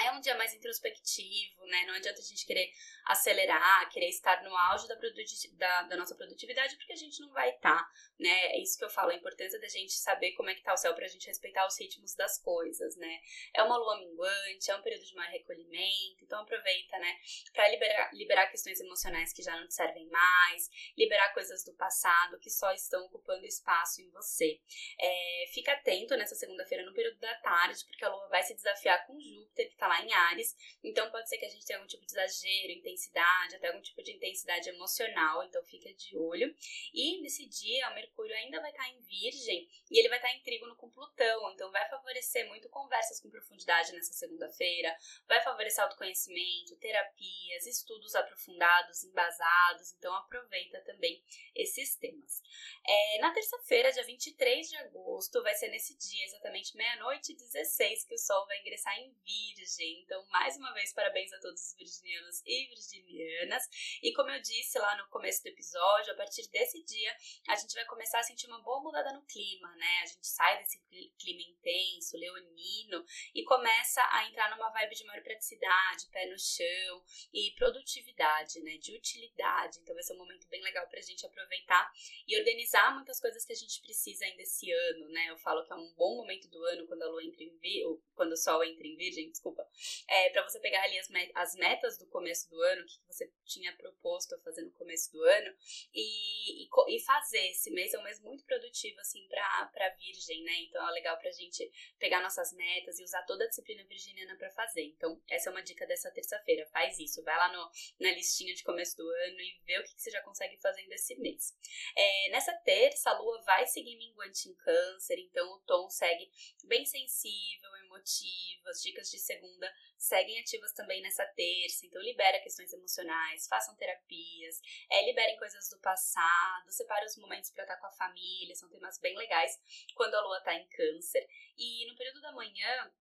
É 0.04 0.12
um 0.12 0.20
dia 0.20 0.36
mais 0.36 0.54
introspectivo, 0.54 1.64
né? 1.66 1.84
Não 1.86 1.94
adianta 1.94 2.20
a 2.20 2.24
gente 2.24 2.46
querer 2.46 2.70
acelerar, 3.06 3.88
querer 3.90 4.08
estar 4.08 4.42
no 4.42 4.56
auge 4.56 4.86
da, 4.86 4.94
da, 4.94 5.82
da 5.82 5.96
nossa 5.96 6.14
produtividade, 6.14 6.76
porque 6.76 6.92
a 6.92 6.96
gente 6.96 7.20
não 7.20 7.30
vai 7.32 7.50
estar, 7.50 7.78
tá, 7.78 7.90
né? 8.18 8.46
É 8.52 8.62
isso 8.62 8.78
que 8.78 8.84
eu 8.84 8.90
falo, 8.90 9.10
a 9.10 9.14
importância 9.14 9.60
da 9.60 9.68
gente 9.68 9.92
saber 9.92 10.32
como 10.32 10.50
é 10.50 10.54
que 10.54 10.62
tá 10.62 10.72
o 10.72 10.76
céu 10.76 10.94
pra 10.94 11.08
gente 11.08 11.26
respeitar 11.26 11.66
os 11.66 11.78
ritmos 11.78 12.14
das 12.14 12.38
coisas, 12.42 12.96
né? 12.96 13.20
É 13.54 13.62
uma 13.62 13.76
lua 13.76 13.98
minguante, 13.98 14.70
é 14.70 14.76
um 14.76 14.82
período 14.82 15.04
de 15.04 15.14
maior 15.14 15.30
recolhimento, 15.32 16.24
então 16.24 16.40
aproveita, 16.40 16.98
né? 16.98 17.16
Pra 17.52 17.68
liberar, 17.68 18.10
liberar 18.14 18.46
questões 18.50 18.80
emocionais 18.80 19.32
que 19.32 19.42
já 19.42 19.58
não 19.58 19.66
te 19.66 19.74
servem 19.74 20.06
mais, 20.08 20.70
liberar 20.96 21.32
coisas 21.32 21.64
do 21.64 21.74
passado 21.74 22.38
que 22.38 22.50
só 22.50 22.72
estão 22.72 23.04
ocupando 23.06 23.44
espaço 23.46 24.00
em 24.02 24.10
você. 24.10 24.60
É, 24.98 25.44
fica 25.52 25.72
atento 25.72 26.16
nessa 26.16 26.34
segunda-feira 26.34 26.84
no 26.84 26.94
período 26.94 27.18
da 27.18 27.34
tarde, 27.36 27.84
porque 27.86 28.04
a 28.04 28.08
lua 28.08 28.28
vai 28.28 28.42
se 28.42 28.54
desafiar 28.54 29.06
com 29.06 29.18
Júpiter, 29.20 29.70
que 29.70 29.76
tá 29.76 29.88
lá 29.90 30.04
em 30.04 30.12
Ares, 30.12 30.56
então 30.82 31.10
pode 31.10 31.28
ser 31.28 31.36
que 31.36 31.46
a 31.46 31.48
gente 31.48 31.66
tenha 31.66 31.78
algum 31.78 31.88
tipo 31.88 32.06
de 32.06 32.12
exagero, 32.12 32.72
intensidade, 32.72 33.56
até 33.56 33.68
algum 33.68 33.82
tipo 33.82 34.02
de 34.02 34.12
intensidade 34.12 34.68
emocional, 34.68 35.42
então 35.42 35.62
fica 35.64 35.92
de 35.92 36.16
olho. 36.16 36.54
E 36.94 37.20
nesse 37.20 37.46
dia, 37.48 37.90
o 37.90 37.94
Mercúrio 37.94 38.34
ainda 38.36 38.60
vai 38.60 38.70
estar 38.70 38.88
em 38.88 39.00
Virgem 39.00 39.68
e 39.90 39.98
ele 39.98 40.08
vai 40.08 40.18
estar 40.18 40.32
em 40.32 40.42
trígono 40.42 40.76
com 40.76 40.90
Plutão, 40.90 41.50
então 41.52 41.70
vai 41.72 41.88
favorecer 41.88 42.46
muito 42.48 42.68
conversas 42.68 43.20
com 43.20 43.30
profundidade 43.30 43.92
nessa 43.92 44.12
segunda-feira, 44.12 44.96
vai 45.26 45.42
favorecer 45.42 45.82
autoconhecimento, 45.82 46.76
terapias, 46.76 47.66
estudos 47.66 48.14
aprofundados, 48.14 49.02
embasados, 49.04 49.92
então 49.94 50.14
aproveita 50.14 50.80
também 50.82 51.22
esses 51.54 51.96
temas. 51.96 52.42
É, 52.86 53.18
na 53.20 53.32
terça-feira, 53.32 53.92
dia 53.92 54.04
23 54.04 54.68
de 54.68 54.76
agosto, 54.76 55.42
vai 55.42 55.54
ser 55.54 55.68
nesse 55.68 55.96
dia, 55.96 56.24
exatamente 56.24 56.76
meia-noite 56.76 57.32
e 57.32 57.36
16, 57.36 58.04
que 58.04 58.14
o 58.14 58.18
Sol 58.18 58.46
vai 58.46 58.60
ingressar 58.60 58.96
em 58.98 59.12
Virgem. 59.24 59.79
Então, 59.84 60.24
mais 60.28 60.56
uma 60.56 60.72
vez, 60.72 60.92
parabéns 60.92 61.32
a 61.32 61.40
todos 61.40 61.60
os 61.60 61.76
virginianos 61.76 62.42
e 62.44 62.66
virginianas. 62.68 63.64
E 64.02 64.12
como 64.12 64.30
eu 64.30 64.40
disse 64.40 64.78
lá 64.78 64.96
no 64.96 65.08
começo 65.08 65.42
do 65.42 65.48
episódio, 65.48 66.12
a 66.12 66.16
partir 66.16 66.48
desse 66.50 66.82
dia, 66.84 67.16
a 67.48 67.56
gente 67.56 67.74
vai 67.74 67.84
começar 67.86 68.20
a 68.20 68.22
sentir 68.22 68.46
uma 68.46 68.62
boa 68.62 68.82
mudada 68.82 69.12
no 69.12 69.24
clima, 69.24 69.74
né? 69.76 70.00
A 70.02 70.06
gente 70.06 70.26
sai 70.26 70.58
desse 70.58 70.78
clima 71.18 71.42
intenso, 71.42 72.16
leonino, 72.16 73.04
e 73.34 73.44
começa 73.44 74.02
a 74.12 74.28
entrar 74.28 74.50
numa 74.50 74.70
vibe 74.70 74.94
de 74.94 75.04
maior 75.04 75.22
praticidade, 75.22 76.08
pé 76.12 76.26
no 76.26 76.38
chão 76.38 77.04
e 77.32 77.52
produtividade, 77.56 78.60
né? 78.60 78.76
De 78.78 78.96
utilidade. 78.96 79.78
Então, 79.80 79.94
vai 79.94 80.02
ser 80.02 80.14
um 80.14 80.18
momento 80.18 80.48
bem 80.48 80.62
legal 80.62 80.86
pra 80.88 81.00
gente 81.00 81.24
aproveitar 81.24 81.90
e 82.26 82.38
organizar 82.38 82.94
muitas 82.94 83.20
coisas 83.20 83.44
que 83.44 83.52
a 83.52 83.56
gente 83.56 83.80
precisa 83.82 84.24
ainda 84.24 84.42
esse 84.42 84.70
ano, 84.70 85.08
né? 85.08 85.30
Eu 85.30 85.38
falo 85.38 85.64
que 85.64 85.72
é 85.72 85.76
um 85.76 85.94
bom 85.94 86.16
momento 86.16 86.48
do 86.48 86.64
ano 86.66 86.86
quando 86.86 87.02
a 87.02 87.08
lua 87.08 87.24
entra 87.24 87.42
em 87.42 87.56
virgem, 87.58 88.02
quando 88.14 88.32
o 88.32 88.36
sol 88.36 88.62
entra 88.64 88.86
em 88.86 88.96
virgem, 88.96 89.30
desculpa, 89.30 89.59
é 90.08 90.30
para 90.30 90.42
você 90.42 90.58
pegar 90.60 90.82
ali 90.82 90.98
as, 90.98 91.08
met 91.08 91.32
as 91.34 91.54
metas 91.54 91.98
do 91.98 92.06
começo 92.06 92.48
do 92.50 92.60
ano, 92.60 92.82
o 92.82 92.86
que 92.86 92.98
você 93.06 93.32
tinha 93.44 93.74
proposto 93.76 94.34
a 94.34 94.38
fazer 94.40 94.62
no 94.62 94.72
começo 94.72 95.12
do 95.12 95.22
ano 95.22 95.54
e, 95.94 96.64
e, 96.64 96.68
e 96.88 97.00
fazer. 97.00 97.50
Esse 97.50 97.70
mês 97.70 97.92
é 97.94 97.98
um 97.98 98.02
mês 98.02 98.20
muito 98.20 98.44
produtivo, 98.44 99.00
assim, 99.00 99.26
pra, 99.28 99.70
pra 99.72 99.88
virgem, 99.90 100.42
né? 100.42 100.54
Então 100.62 100.86
é 100.88 100.92
legal 100.92 101.18
pra 101.18 101.30
gente 101.30 101.70
pegar 101.98 102.22
nossas 102.22 102.52
metas 102.52 102.98
e 102.98 103.04
usar 103.04 103.22
toda 103.24 103.44
a 103.44 103.48
disciplina 103.48 103.84
virginiana 103.84 104.36
para 104.36 104.50
fazer. 104.50 104.82
Então, 104.82 105.20
essa 105.28 105.48
é 105.48 105.52
uma 105.52 105.62
dica 105.62 105.86
dessa 105.86 106.10
terça-feira. 106.10 106.66
Faz 106.66 106.98
isso, 106.98 107.22
vai 107.22 107.36
lá 107.36 107.52
no, 107.52 107.70
na 108.00 108.12
listinha 108.12 108.54
de 108.54 108.62
começo 108.62 108.96
do 108.96 109.08
ano 109.08 109.40
e 109.40 109.60
vê 109.64 109.78
o 109.78 109.84
que, 109.84 109.94
que 109.94 110.02
você 110.02 110.10
já 110.10 110.22
consegue 110.22 110.56
fazer 110.58 110.86
desse 110.88 111.16
mês. 111.16 111.56
É, 111.96 112.30
nessa 112.30 112.52
terça, 112.58 113.10
a 113.10 113.18
lua 113.18 113.42
vai 113.42 113.66
seguir 113.66 113.96
minguante 113.96 114.48
em 114.48 114.54
câncer, 114.54 115.18
então 115.18 115.46
o 115.52 115.60
tom 115.60 115.88
segue 115.88 116.30
bem 116.64 116.84
sensível, 116.84 117.74
emotivo, 117.84 118.68
as 118.68 118.82
dicas 118.82 119.10
de 119.10 119.18
segunda 119.18 119.49
seguem 119.98 120.40
ativas 120.40 120.72
também 120.72 121.02
nessa 121.02 121.24
terça, 121.26 121.84
então 121.84 122.00
libera 122.02 122.40
questões 122.40 122.72
emocionais, 122.72 123.46
façam 123.46 123.76
terapias, 123.76 124.60
é, 124.90 125.04
liberem 125.04 125.36
coisas 125.38 125.68
do 125.68 125.78
passado, 125.80 126.72
separe 126.72 127.04
os 127.04 127.16
momentos 127.16 127.50
para 127.50 127.64
estar 127.64 127.76
com 127.76 127.86
a 127.86 127.92
família, 127.92 128.54
são 128.54 128.68
temas 128.70 128.98
bem 128.98 129.16
legais 129.16 129.58
quando 129.94 130.14
a 130.14 130.20
lua 130.22 130.38
está 130.38 130.54
em 130.54 130.66
câncer. 130.68 131.26
E 131.56 131.86
no 131.90 131.96
período 131.96 132.20
da 132.22 132.32
manhã, 132.32 132.92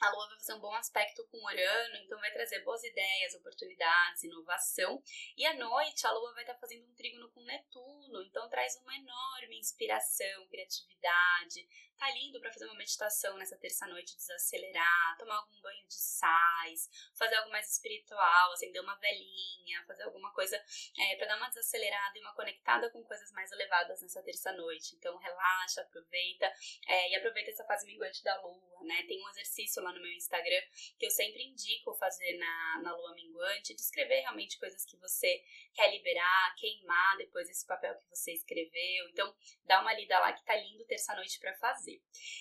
a 0.00 0.10
Lua 0.10 0.28
vai 0.28 0.38
fazer 0.38 0.54
um 0.54 0.60
bom 0.60 0.74
aspecto 0.74 1.26
com 1.28 1.38
Urano, 1.38 1.96
então 1.96 2.18
vai 2.18 2.32
trazer 2.32 2.60
boas 2.60 2.82
ideias, 2.82 3.34
oportunidades, 3.34 4.24
inovação. 4.24 5.02
E 5.36 5.46
à 5.46 5.54
noite 5.54 6.06
a 6.06 6.12
Lua 6.12 6.32
vai 6.34 6.42
estar 6.42 6.58
fazendo 6.58 6.86
um 6.86 6.94
trígono 6.94 7.30
com 7.30 7.42
Netuno, 7.42 8.22
então 8.22 8.48
traz 8.48 8.76
uma 8.82 8.94
enorme 8.94 9.58
inspiração, 9.58 10.46
criatividade, 10.48 11.66
Tá 11.98 12.10
lindo 12.10 12.40
para 12.40 12.52
fazer 12.52 12.64
uma 12.66 12.74
meditação 12.74 13.36
nessa 13.38 13.56
terça-noite, 13.56 14.16
desacelerar, 14.16 15.16
tomar 15.16 15.36
algum 15.36 15.60
banho 15.60 15.86
de 15.86 15.94
sais, 15.94 16.90
fazer 17.14 17.36
algo 17.36 17.50
mais 17.50 17.70
espiritual, 17.70 18.52
acender 18.52 18.82
uma 18.82 18.96
velinha, 18.96 19.84
fazer 19.86 20.02
alguma 20.02 20.32
coisa 20.32 20.56
é, 20.98 21.16
para 21.16 21.28
dar 21.28 21.36
uma 21.36 21.48
desacelerada 21.48 22.18
e 22.18 22.20
uma 22.20 22.34
conectada 22.34 22.90
com 22.90 23.02
coisas 23.04 23.30
mais 23.32 23.50
elevadas 23.52 24.02
nessa 24.02 24.22
terça-noite. 24.22 24.96
Então, 24.96 25.16
relaxa, 25.16 25.82
aproveita 25.82 26.52
é, 26.88 27.10
e 27.10 27.16
aproveita 27.16 27.50
essa 27.50 27.64
fase 27.64 27.86
minguante 27.86 28.22
da 28.24 28.40
lua, 28.42 28.82
né? 28.82 29.04
Tem 29.06 29.22
um 29.24 29.28
exercício 29.30 29.82
lá 29.84 29.92
no 29.92 30.00
meu 30.00 30.12
Instagram 30.12 30.62
que 30.98 31.06
eu 31.06 31.10
sempre 31.10 31.42
indico 31.44 31.94
fazer 31.94 32.36
na, 32.38 32.80
na 32.82 32.96
lua 32.96 33.14
minguante, 33.14 33.74
de 33.74 33.80
escrever 33.80 34.20
realmente 34.20 34.58
coisas 34.58 34.84
que 34.84 34.96
você 34.96 35.42
quer 35.72 35.90
liberar, 35.92 36.54
queimar 36.56 37.16
depois 37.18 37.48
esse 37.48 37.66
papel 37.66 37.96
que 37.98 38.08
você 38.08 38.32
escreveu. 38.32 39.08
Então, 39.10 39.34
dá 39.64 39.80
uma 39.80 39.92
lida 39.94 40.18
lá 40.18 40.32
que 40.32 40.44
tá 40.44 40.56
lindo 40.56 40.84
terça-noite 40.86 41.38
para 41.38 41.54
fazer. 41.54 42.00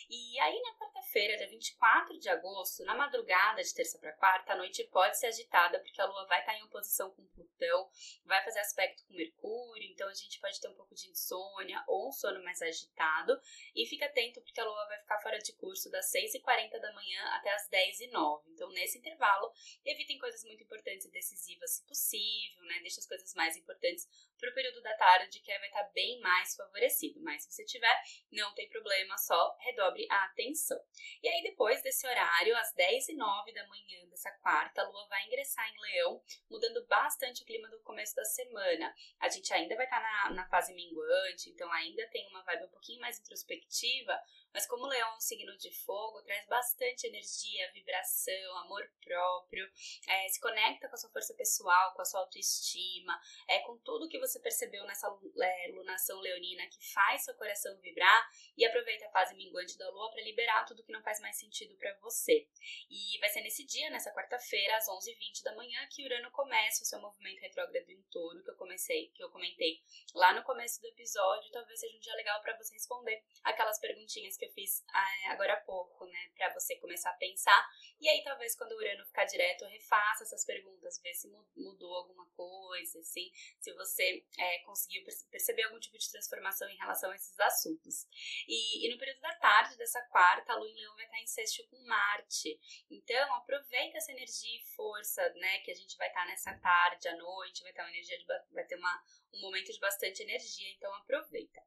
E 0.09 0.39
aí, 0.39 0.61
na 0.61 0.73
quarta-feira, 1.13 1.37
dia 1.37 1.47
24 1.47 2.19
de 2.19 2.29
agosto, 2.29 2.83
na 2.83 2.95
madrugada 2.95 3.61
de 3.61 3.73
terça 3.73 3.99
para 3.99 4.11
quarta, 4.13 4.53
a 4.53 4.55
noite 4.57 4.83
pode 4.85 5.17
ser 5.17 5.27
agitada, 5.27 5.79
porque 5.79 6.01
a 6.01 6.05
Lua 6.05 6.25
vai 6.25 6.39
estar 6.39 6.57
em 6.57 6.63
oposição 6.63 7.11
com 7.11 7.23
Plutão, 7.27 7.89
vai 8.25 8.43
fazer 8.43 8.59
aspecto 8.59 9.05
com 9.05 9.13
Mercúrio, 9.13 9.91
então 9.91 10.07
a 10.07 10.13
gente 10.13 10.39
pode 10.39 10.59
ter 10.59 10.67
um 10.67 10.75
pouco 10.75 10.95
de 10.95 11.07
insônia 11.09 11.83
ou 11.87 12.09
um 12.09 12.11
sono 12.11 12.43
mais 12.43 12.61
agitado. 12.61 13.39
E 13.75 13.85
fica 13.85 14.05
atento, 14.05 14.41
porque 14.41 14.59
a 14.59 14.65
Lua 14.65 14.87
vai 14.87 14.99
ficar 14.99 15.19
fora 15.19 15.37
de 15.37 15.53
curso 15.53 15.89
das 15.91 16.11
6h40 16.11 16.79
da 16.79 16.93
manhã 16.93 17.23
até 17.35 17.53
as 17.53 17.69
10h09. 17.69 18.43
Então, 18.47 18.69
nesse 18.69 18.97
intervalo, 18.97 19.51
evitem 19.85 20.17
coisas 20.17 20.43
muito 20.43 20.63
importantes 20.63 21.05
e 21.05 21.11
decisivas, 21.11 21.75
se 21.75 21.85
possível, 21.85 22.63
né? 22.65 22.79
Deixe 22.81 22.99
as 22.99 23.07
coisas 23.07 23.33
mais 23.35 23.55
importantes 23.55 24.07
para 24.39 24.49
o 24.49 24.53
período 24.53 24.81
da 24.81 24.95
tarde, 24.95 25.39
que 25.39 25.57
vai 25.57 25.67
estar 25.67 25.83
bem 25.93 26.19
mais 26.19 26.55
favorecido. 26.55 27.21
Mas 27.21 27.43
se 27.43 27.51
você 27.51 27.65
tiver, 27.65 28.01
não 28.31 28.53
tem 28.53 28.67
problema, 28.69 29.17
só 29.17 29.55
redobre 29.59 30.07
a 30.09 30.25
atenção. 30.25 30.79
E 31.21 31.27
aí, 31.27 31.43
depois 31.43 31.81
desse 31.81 32.05
horário, 32.07 32.55
às 32.57 32.73
10 32.73 33.09
e 33.09 33.15
09 33.15 33.53
da 33.53 33.67
manhã 33.67 34.05
dessa 34.07 34.31
quarta, 34.39 34.81
a 34.81 34.87
lua 34.87 35.07
vai 35.07 35.25
ingressar 35.25 35.67
em 35.69 35.79
Leão, 35.79 36.21
mudando 36.49 36.85
bastante 36.85 37.43
o 37.43 37.45
clima 37.45 37.69
do 37.69 37.79
começo 37.81 38.15
da 38.15 38.25
semana. 38.25 38.93
A 39.19 39.29
gente 39.29 39.53
ainda 39.53 39.75
vai 39.75 39.85
estar 39.85 40.01
na, 40.01 40.29
na 40.31 40.47
fase 40.47 40.73
minguante, 40.73 41.49
então 41.49 41.71
ainda 41.71 42.07
tem 42.09 42.27
uma 42.29 42.43
vibe 42.43 42.65
um 42.65 42.69
pouquinho 42.69 43.01
mais 43.01 43.19
introspectiva, 43.19 44.19
mas 44.53 44.67
como 44.67 44.85
leão 44.85 45.09
é 45.09 45.15
um 45.15 45.19
signo 45.19 45.57
de 45.57 45.71
fogo, 45.83 46.21
traz 46.21 46.45
bastante 46.47 47.07
energia, 47.07 47.71
vibração, 47.73 48.57
amor 48.57 48.87
próprio, 49.03 49.67
é, 50.07 50.27
se 50.29 50.39
conecta 50.39 50.87
com 50.87 50.95
a 50.95 50.97
sua 50.97 51.09
força 51.09 51.33
pessoal, 51.33 51.93
com 51.93 52.01
a 52.01 52.05
sua 52.05 52.19
autoestima, 52.21 53.19
é, 53.49 53.59
com 53.59 53.77
tudo 53.79 54.07
que 54.07 54.19
você 54.19 54.39
percebeu 54.39 54.85
nessa 54.85 55.07
é, 55.07 55.71
lunação 55.71 56.19
leonina 56.19 56.67
que 56.67 56.93
faz 56.93 57.25
seu 57.25 57.33
coração 57.35 57.75
vibrar 57.81 58.29
e 58.55 58.65
aproveita 58.65 59.07
a 59.07 59.11
fase 59.11 59.35
minguante 59.35 59.77
da 59.77 59.89
lua 59.89 60.11
para 60.11 60.23
liberar 60.23 60.65
tudo 60.65 60.83
que 60.83 60.91
não 60.93 61.03
faz 61.03 61.19
mais 61.19 61.37
sentido 61.37 61.75
para 61.75 61.93
você. 61.99 62.47
E 62.89 63.19
vai 63.19 63.29
ser 63.29 63.41
nesse 63.41 63.65
dia, 63.65 63.89
nessa 63.89 64.13
quarta-feira, 64.13 64.77
às 64.77 64.87
11h20 64.87 65.43
da 65.43 65.55
manhã, 65.55 65.85
que 65.89 66.05
Urano 66.05 66.31
começa 66.31 66.83
o 66.83 66.85
seu 66.85 66.99
movimento 67.01 67.41
retrógrado 67.41 67.89
em 67.89 68.01
touro, 68.03 68.43
que 68.43 68.51
eu 68.51 68.55
comecei, 68.55 69.09
que 69.09 69.23
eu 69.23 69.29
comentei 69.29 69.81
lá 70.13 70.33
no 70.33 70.43
começo 70.43 70.79
do 70.79 70.87
episódio. 70.87 71.51
Talvez 71.51 71.79
seja 71.79 71.97
um 71.97 71.99
dia 71.99 72.15
legal 72.15 72.41
para 72.41 72.55
você 72.57 72.73
responder 72.73 73.21
aquelas 73.43 73.79
perguntinhas 73.79 74.37
que 74.37 74.45
eu 74.45 74.51
fiz 74.51 74.83
ah, 74.93 75.31
agora 75.31 75.53
há 75.53 75.61
pouco, 75.61 76.05
né? 76.05 76.31
Pra 76.35 76.53
você 76.53 76.75
começar 76.77 77.09
a 77.09 77.17
pensar. 77.17 77.67
E 77.99 78.09
aí, 78.09 78.21
talvez, 78.23 78.55
quando 78.55 78.73
o 78.73 78.75
Urano 78.75 79.05
ficar 79.05 79.25
direto, 79.25 79.65
refaça 79.65 80.23
essas 80.23 80.43
perguntas, 80.45 80.99
ver 81.01 81.13
se 81.13 81.29
mudou 81.55 81.95
alguma 81.95 82.25
coisa, 82.31 82.99
assim, 82.99 83.31
se 83.59 83.73
você 83.73 84.25
é, 84.37 84.59
conseguiu 84.59 85.03
perceber 85.31 85.63
algum 85.63 85.79
tipo 85.79 85.97
de 85.97 86.11
transformação 86.11 86.69
em 86.69 86.77
relação 86.77 87.11
a 87.11 87.15
esses 87.15 87.39
assuntos. 87.39 88.05
E, 88.47 88.85
e 88.85 88.91
no 88.91 88.97
período 88.97 89.21
da 89.21 89.33
tarde 89.35 89.77
dessa 89.77 90.01
quarta, 90.07 90.51
a 90.51 90.55
Lua 90.57 90.69
em 90.69 90.75
Leão 90.75 90.95
vai 90.95 91.05
estar 91.05 91.19
em 91.19 91.27
sexto 91.27 91.65
com 91.69 91.77
Marte. 91.85 92.59
Então, 92.89 93.33
aproveita 93.35 93.97
essa 93.97 94.11
energia 94.11 94.57
e 94.57 94.65
força, 94.75 95.27
né? 95.35 95.59
Que 95.59 95.71
a 95.71 95.75
gente 95.75 95.95
vai 95.97 96.07
estar 96.07 96.25
nessa 96.25 96.53
tarde, 96.57 97.07
à 97.07 97.15
noite, 97.15 97.63
vai 97.63 97.71
ter 97.71 97.81
uma 97.81 97.89
energia 97.89 98.17
de, 98.17 98.25
vai 98.51 98.65
ter 98.65 98.75
uma, 98.75 99.03
um 99.33 99.41
momento 99.41 99.71
de 99.71 99.79
bastante 99.79 100.23
energia, 100.23 100.69
então 100.71 100.93
aproveita. 100.95 101.61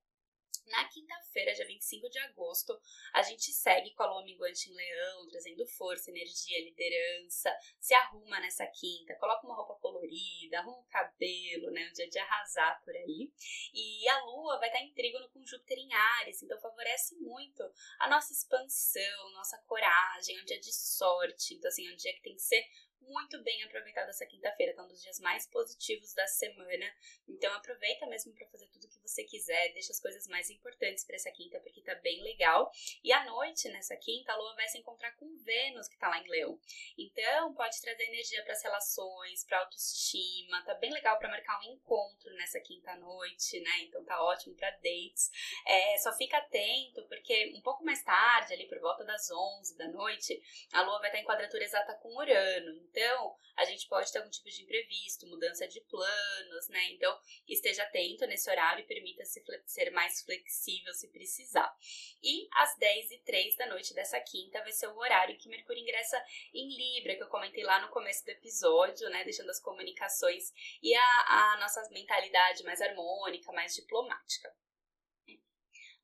Na 0.67 0.85
quinta-feira, 0.89 1.55
dia 1.55 1.67
25 1.67 2.11
de 2.11 2.19
agosto, 2.19 2.77
a 3.13 3.23
gente 3.23 3.53
segue 3.53 3.95
com 3.95 4.03
a 4.03 4.11
lua 4.11 4.25
minguante 4.25 4.69
em 4.69 4.75
leão, 4.75 5.29
trazendo 5.29 5.65
força, 5.67 6.11
energia, 6.11 6.65
liderança. 6.65 7.57
Se 7.79 7.95
arruma 7.95 8.41
nessa 8.41 8.67
quinta, 8.67 9.15
coloca 9.15 9.47
uma 9.47 9.55
roupa 9.55 9.77
colorida, 9.77 10.59
arruma 10.59 10.79
o 10.79 10.89
cabelo, 10.89 11.71
né? 11.71 11.89
Um 11.89 11.93
dia 11.93 12.09
de 12.09 12.19
arrasar 12.19 12.83
por 12.85 12.95
aí. 12.95 13.31
E 13.73 14.09
a 14.09 14.25
lua 14.25 14.59
vai 14.59 14.69
estar 14.69 14.83
em 14.83 14.93
trígono 14.93 15.29
com 15.31 15.45
Júpiter 15.47 15.79
em 15.79 15.93
Ares, 15.93 16.43
então 16.43 16.59
favorece 16.59 17.15
muito 17.17 17.63
a 18.01 18.09
nossa 18.09 18.33
expansão, 18.33 19.33
nossa 19.33 19.59
coragem, 19.67 20.37
é 20.37 20.43
um 20.43 20.45
dia 20.45 20.59
de 20.59 20.73
sorte. 20.73 21.55
Então, 21.55 21.69
assim, 21.69 21.87
é 21.87 21.93
um 21.93 21.97
dia 21.97 22.13
que 22.15 22.23
tem 22.23 22.35
que 22.35 22.43
ser 22.43 22.65
muito 23.01 23.43
bem 23.43 23.63
aproveitado 23.63 24.09
essa 24.09 24.27
quinta-feira, 24.27 24.75
tá 24.75 24.83
um 24.83 24.89
dos 24.89 25.03
dias 25.03 25.21
mais 25.21 25.47
positivos 25.47 26.13
da 26.15 26.27
semana. 26.27 26.95
Então 27.29 27.53
aproveita 27.55 28.07
mesmo 28.07 28.33
para 28.33 28.47
fazer 28.49 28.67
tudo 28.69 28.89
que 28.89 29.01
você 29.01 29.25
quiser, 29.25 29.73
deixa 29.73 29.93
as 29.93 30.01
coisas 30.01 30.27
mais 30.27 30.51
importantes 30.51 31.05
para 31.05 31.17
essa 31.17 31.31
quinta 31.31 31.61
porque 31.61 31.81
tá 31.81 31.95
bem 31.97 32.23
legal. 32.23 32.71
E 33.03 33.13
à 33.13 33.25
noite 33.25 33.69
nessa 33.69 33.97
quinta 33.97 34.33
a 34.33 34.37
lua 34.37 34.55
vai 34.55 34.69
se 34.69 34.79
encontrar 34.79 35.13
com 35.17 35.37
Vênus 35.39 35.89
que 35.89 35.99
tá 35.99 36.09
lá 36.09 36.19
em 36.19 36.29
Leão. 36.29 36.59
Então 36.99 37.55
pode 37.55 37.81
trazer 37.81 38.05
energia 38.05 38.43
para 38.43 38.53
as 38.53 38.63
relações, 38.63 39.45
para 39.45 39.61
autoestima, 39.61 40.63
tá 40.65 40.75
bem 40.75 40.93
legal 40.93 41.19
para 41.19 41.29
marcar 41.29 41.59
um 41.61 41.73
encontro 41.73 42.33
nessa 42.35 42.61
quinta 42.61 42.95
noite, 42.97 43.61
né? 43.61 43.81
Então 43.83 44.05
tá 44.05 44.23
ótimo 44.23 44.55
para 44.57 44.71
dates. 44.71 45.31
É, 45.67 45.99
só 45.99 46.13
fica 46.13 46.39
atento 46.39 47.03
porque 47.09 47.53
um 47.57 47.61
pouco 47.61 47.85
mais 47.85 48.03
tarde, 48.03 48.55
ali 48.55 48.67
por 48.67 48.79
volta 48.81 49.05
das 49.05 49.31
11 49.31 49.77
da 49.77 49.89
noite, 49.89 50.41
a 50.73 50.83
lua 50.83 50.99
vai 50.99 51.09
estar 51.09 51.21
em 51.21 51.25
quadratura 51.25 51.65
exata 51.65 51.95
com 51.95 52.17
Urano. 52.17 52.86
Então, 52.89 53.37
a 53.57 53.65
gente 53.65 53.89
pode 53.89 54.13
ter 54.13 54.19
algum 54.19 54.31
tipo 54.31 54.49
de 54.49 54.63
imprevisto, 54.63 55.27
mudança 55.27 55.67
de 55.67 55.81
planos, 55.83 56.69
né? 56.69 56.93
Então, 56.93 57.19
esteja 57.49 57.83
atento 57.83 58.27
nesse 58.27 58.51
horário 58.51 58.83
e 58.83 58.87
permita-se 58.87 59.43
ser 59.65 59.91
mais 59.91 60.23
flexível 60.23 60.93
se 60.93 61.09
precisar. 61.09 61.75
E 62.23 62.49
às 62.53 62.77
10 62.77 63.11
e 63.13 63.19
3 63.19 63.57
da 63.57 63.67
noite 63.67 63.95
dessa 63.95 64.21
quinta 64.21 64.63
vai 64.63 64.73
ser 64.73 64.89
o 64.89 64.97
horário 64.99 65.39
que 65.39 65.49
Mercúrio 65.49 65.83
ingressa 65.83 66.23
em 66.53 66.69
Libra, 66.77 67.17
que 67.17 67.23
eu 67.23 67.29
comentei 67.29 67.65
lá 67.65 67.81
no 67.81 67.89
começo 67.89 68.25
do 68.25 68.31
episódio, 68.31 69.09
né? 69.09 69.25
Deixando 69.25 69.51
as 69.51 69.61
comunicações 69.61 70.53
e 70.83 70.95
a, 70.95 71.55
a 71.55 71.59
nossa 71.59 71.89
mentalidade 71.91 72.63
mais 72.65 72.81
harmônica, 72.81 73.53
mais 73.53 73.75
diplomática. 73.75 74.55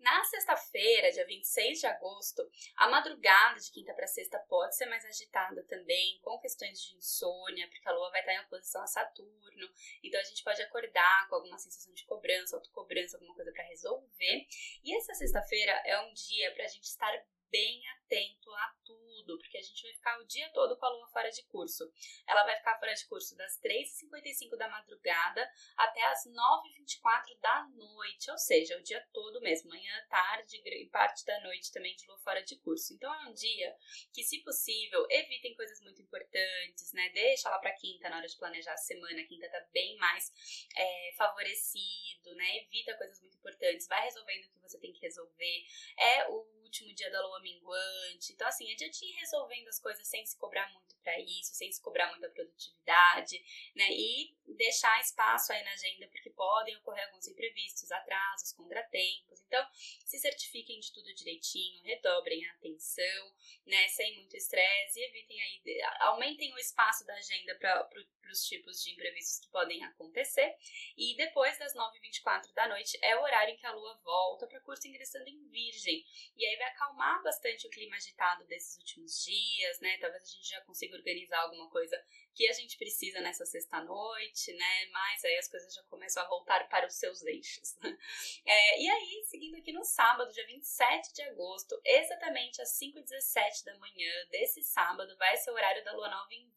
Na 0.03 0.25
sexta-feira, 0.25 1.13
dia 1.13 1.25
26 1.25 1.79
de 1.79 1.87
agosto, 1.87 2.43
a 2.77 2.89
madrugada 2.89 3.61
de 3.61 3.71
quinta 3.71 3.95
para 3.95 4.09
sexta 4.09 4.37
pode 4.49 4.77
ser 4.77 4.87
mais 4.87 5.05
agitada 5.05 5.63
também, 5.63 6.19
com 6.23 6.41
questões 6.41 6.83
de 6.83 6.97
insônia, 6.97 7.69
porque 7.69 7.89
a 7.89 7.93
lua 7.93 8.11
vai 8.11 8.19
estar 8.19 8.35
em 8.35 8.41
oposição 8.41 8.83
a 8.83 8.87
Saturno. 8.89 9.73
Então 10.03 10.19
a 10.19 10.25
gente 10.25 10.43
pode 10.43 10.61
acordar 10.61 11.29
com 11.29 11.37
alguma 11.37 11.57
sensação 11.57 11.95
de 11.95 12.05
cobrança, 12.05 12.57
autocobrança, 12.57 13.17
alguma 13.17 13.33
coisa 13.37 13.53
para 13.53 13.63
resolver. 13.63 14.47
E 14.83 14.97
essa 14.97 15.15
sexta-feira 15.15 15.71
é 15.85 15.97
um 16.01 16.13
dia 16.13 16.53
para 16.53 16.65
a 16.65 16.69
gente 16.69 16.83
estar 16.83 17.25
bem 17.49 17.87
atento 17.91 18.53
a 18.55 18.75
tudo, 18.85 19.39
porque 19.39 19.59
a 19.59 19.63
gente 19.83 19.85
vai 19.85 19.95
ficar 19.95 20.21
o 20.21 20.27
dia 20.27 20.49
todo 20.51 20.77
com 20.77 20.87
a 20.87 20.89
lua 20.91 21.09
fora 21.09 21.31
de 21.31 21.43
curso. 21.45 21.93
Ela 22.27 22.45
vai 22.45 22.57
ficar 22.57 22.79
fora 22.79 22.95
de 22.95 23.07
curso 23.07 23.37
das 23.37 23.61
3h55 23.61 24.57
da 24.57 24.69
madrugada 24.69 25.51
até 25.77 26.03
as 26.05 26.27
9h24 26.27 27.41
da 27.41 27.69
noite, 27.75 28.31
ou 28.31 28.39
seja, 28.39 28.77
o 28.79 28.83
dia 28.83 29.05
todo 29.13 29.41
mesmo, 29.41 29.71
manhã, 29.71 30.07
tarde 30.09 30.57
e 30.65 30.89
parte 30.89 31.25
da 31.25 31.41
noite 31.41 31.73
também 31.73 31.95
de 31.97 32.07
lua 32.07 32.19
fora 32.19 32.43
de 32.43 32.57
curso. 32.61 32.95
Então 32.95 33.13
é 33.13 33.29
um 33.29 33.35
dia 33.35 33.77
que, 34.13 34.23
se 34.23 34.43
possível, 34.43 35.07
evitem 35.11 35.55
coisas 35.55 35.81
muito 35.81 36.01
importantes, 36.01 36.93
né? 36.93 37.09
Deixa 37.11 37.49
lá 37.49 37.59
pra 37.59 37.73
quinta 37.73 38.09
na 38.09 38.19
hora 38.19 38.29
de 38.29 38.37
planejar 38.37 38.73
a 38.73 38.77
semana, 38.77 39.21
a 39.21 39.27
quinta 39.27 39.49
tá 39.49 39.61
bem 39.73 39.97
mais 39.97 40.33
é, 40.77 41.15
favorecido, 41.17 42.35
né? 42.35 42.59
Evita 42.59 42.97
coisas 42.97 43.21
muito 43.21 43.37
importantes, 43.37 43.87
vai 43.87 44.03
resolvendo 44.05 44.45
o 44.45 44.51
que 44.51 44.61
você 44.61 44.79
tem 44.79 44.93
que 44.93 45.01
resolver. 45.01 45.65
É 45.99 46.29
o 46.29 46.62
último 46.73 46.95
dia 46.95 47.11
da 47.11 47.21
lua 47.21 47.41
minguante. 47.41 48.33
Então, 48.33 48.49
assim, 48.49 48.65
dia 48.75 48.89
de 48.89 49.05
ir 49.05 49.13
resolvendo 49.13 49.69
as 49.69 49.79
coisas 49.79 50.09
sem 50.09 50.25
se 50.25 50.39
cobrar 50.39 50.73
muito 50.73 50.97
para 51.03 51.19
isso, 51.21 51.55
sem 51.55 51.71
se 51.71 51.83
cobrar 51.83 52.09
muita 52.09 52.31
produtividade, 52.31 53.39
né? 53.77 53.89
E 53.91 54.35
deixar 54.57 54.99
espaço 55.01 55.53
aí 55.53 55.63
na 55.63 55.73
agenda, 55.73 56.09
porque 56.09 56.31
podem 56.31 56.77
ocorrer 56.79 57.05
alguns 57.07 57.29
imprevistos, 57.29 57.93
atrasos, 57.93 58.53
contratempos. 58.53 59.41
Então, 59.43 59.67
se 59.75 60.19
certifiquem 60.19 60.81
de 60.81 60.93
tudo 60.93 61.15
direitinho, 61.15 61.83
redobrem 61.85 62.45
a 62.47 62.53
atenção, 62.53 63.35
né? 63.67 63.89
Sem 63.89 64.17
muito 64.17 64.35
estresse 64.35 64.99
e 64.99 65.05
evitem 65.05 65.43
aí, 65.43 65.83
aumentem 66.01 66.55
o 66.55 66.59
espaço 66.59 67.05
da 67.05 67.15
agenda 67.15 67.55
para 67.57 67.89
os 68.31 68.47
tipos 68.47 68.83
de 68.83 68.93
imprevistos 68.93 69.45
que 69.45 69.53
podem 69.53 69.85
acontecer. 69.85 70.57
E 70.97 71.15
depois 71.17 71.59
das 71.59 71.75
9h24 71.75 72.53
da 72.55 72.69
noite 72.69 72.99
é 73.03 73.15
o 73.17 73.23
horário 73.23 73.53
em 73.53 73.57
que 73.59 73.67
a 73.67 73.73
lua 73.73 74.01
volta 74.03 74.47
para 74.47 74.61
curso 74.61 74.89
ingressando 74.89 75.29
em 75.29 75.49
Virgem. 75.49 76.05
E 76.37 76.47
aí 76.47 76.62
vai 76.63 76.71
acalmar 76.71 77.23
bastante 77.23 77.67
o 77.67 77.71
clima 77.71 77.97
agitado 77.97 78.45
desses 78.45 78.79
últimos 78.79 79.25
dias, 79.25 79.81
né? 79.81 79.99
Talvez 79.99 80.23
a 80.23 80.27
gente 80.27 80.49
já 80.49 80.61
consiga 80.61 80.97
organizar 80.97 81.41
alguma 81.41 81.69
coisa 81.71 82.01
que 82.35 82.49
a 82.49 82.53
gente 82.53 82.79
precisa 82.79 83.21
nessa 83.21 83.45
sexta-noite, 83.45 84.53
né? 84.55 84.87
Mas 84.93 85.25
aí 85.25 85.37
as 85.37 85.49
coisas 85.49 85.75
já 85.75 85.83
começam 85.85 86.23
a 86.23 86.29
voltar 86.29 86.69
para 86.69 86.87
os 86.87 86.95
seus 86.95 87.23
eixos. 87.23 87.77
É, 88.45 88.81
e 88.81 88.91
aí, 88.91 89.25
seguindo 89.27 89.57
aqui 89.57 89.73
no 89.73 89.85
sábado, 89.85 90.33
dia 90.33 90.47
27 90.47 91.15
de 91.15 91.23
agosto, 91.23 91.81
exatamente 91.85 92.61
às 92.61 92.71
5h17 92.79 93.65
da 93.65 93.79
manhã 93.79 94.13
desse 94.31 94.63
sábado, 94.63 95.17
vai 95.17 95.37
ser 95.37 95.51
o 95.51 95.55
horário 95.55 95.85
da 95.85 95.93
lua 95.93 96.09
nova 96.09 96.29
em 96.33 96.51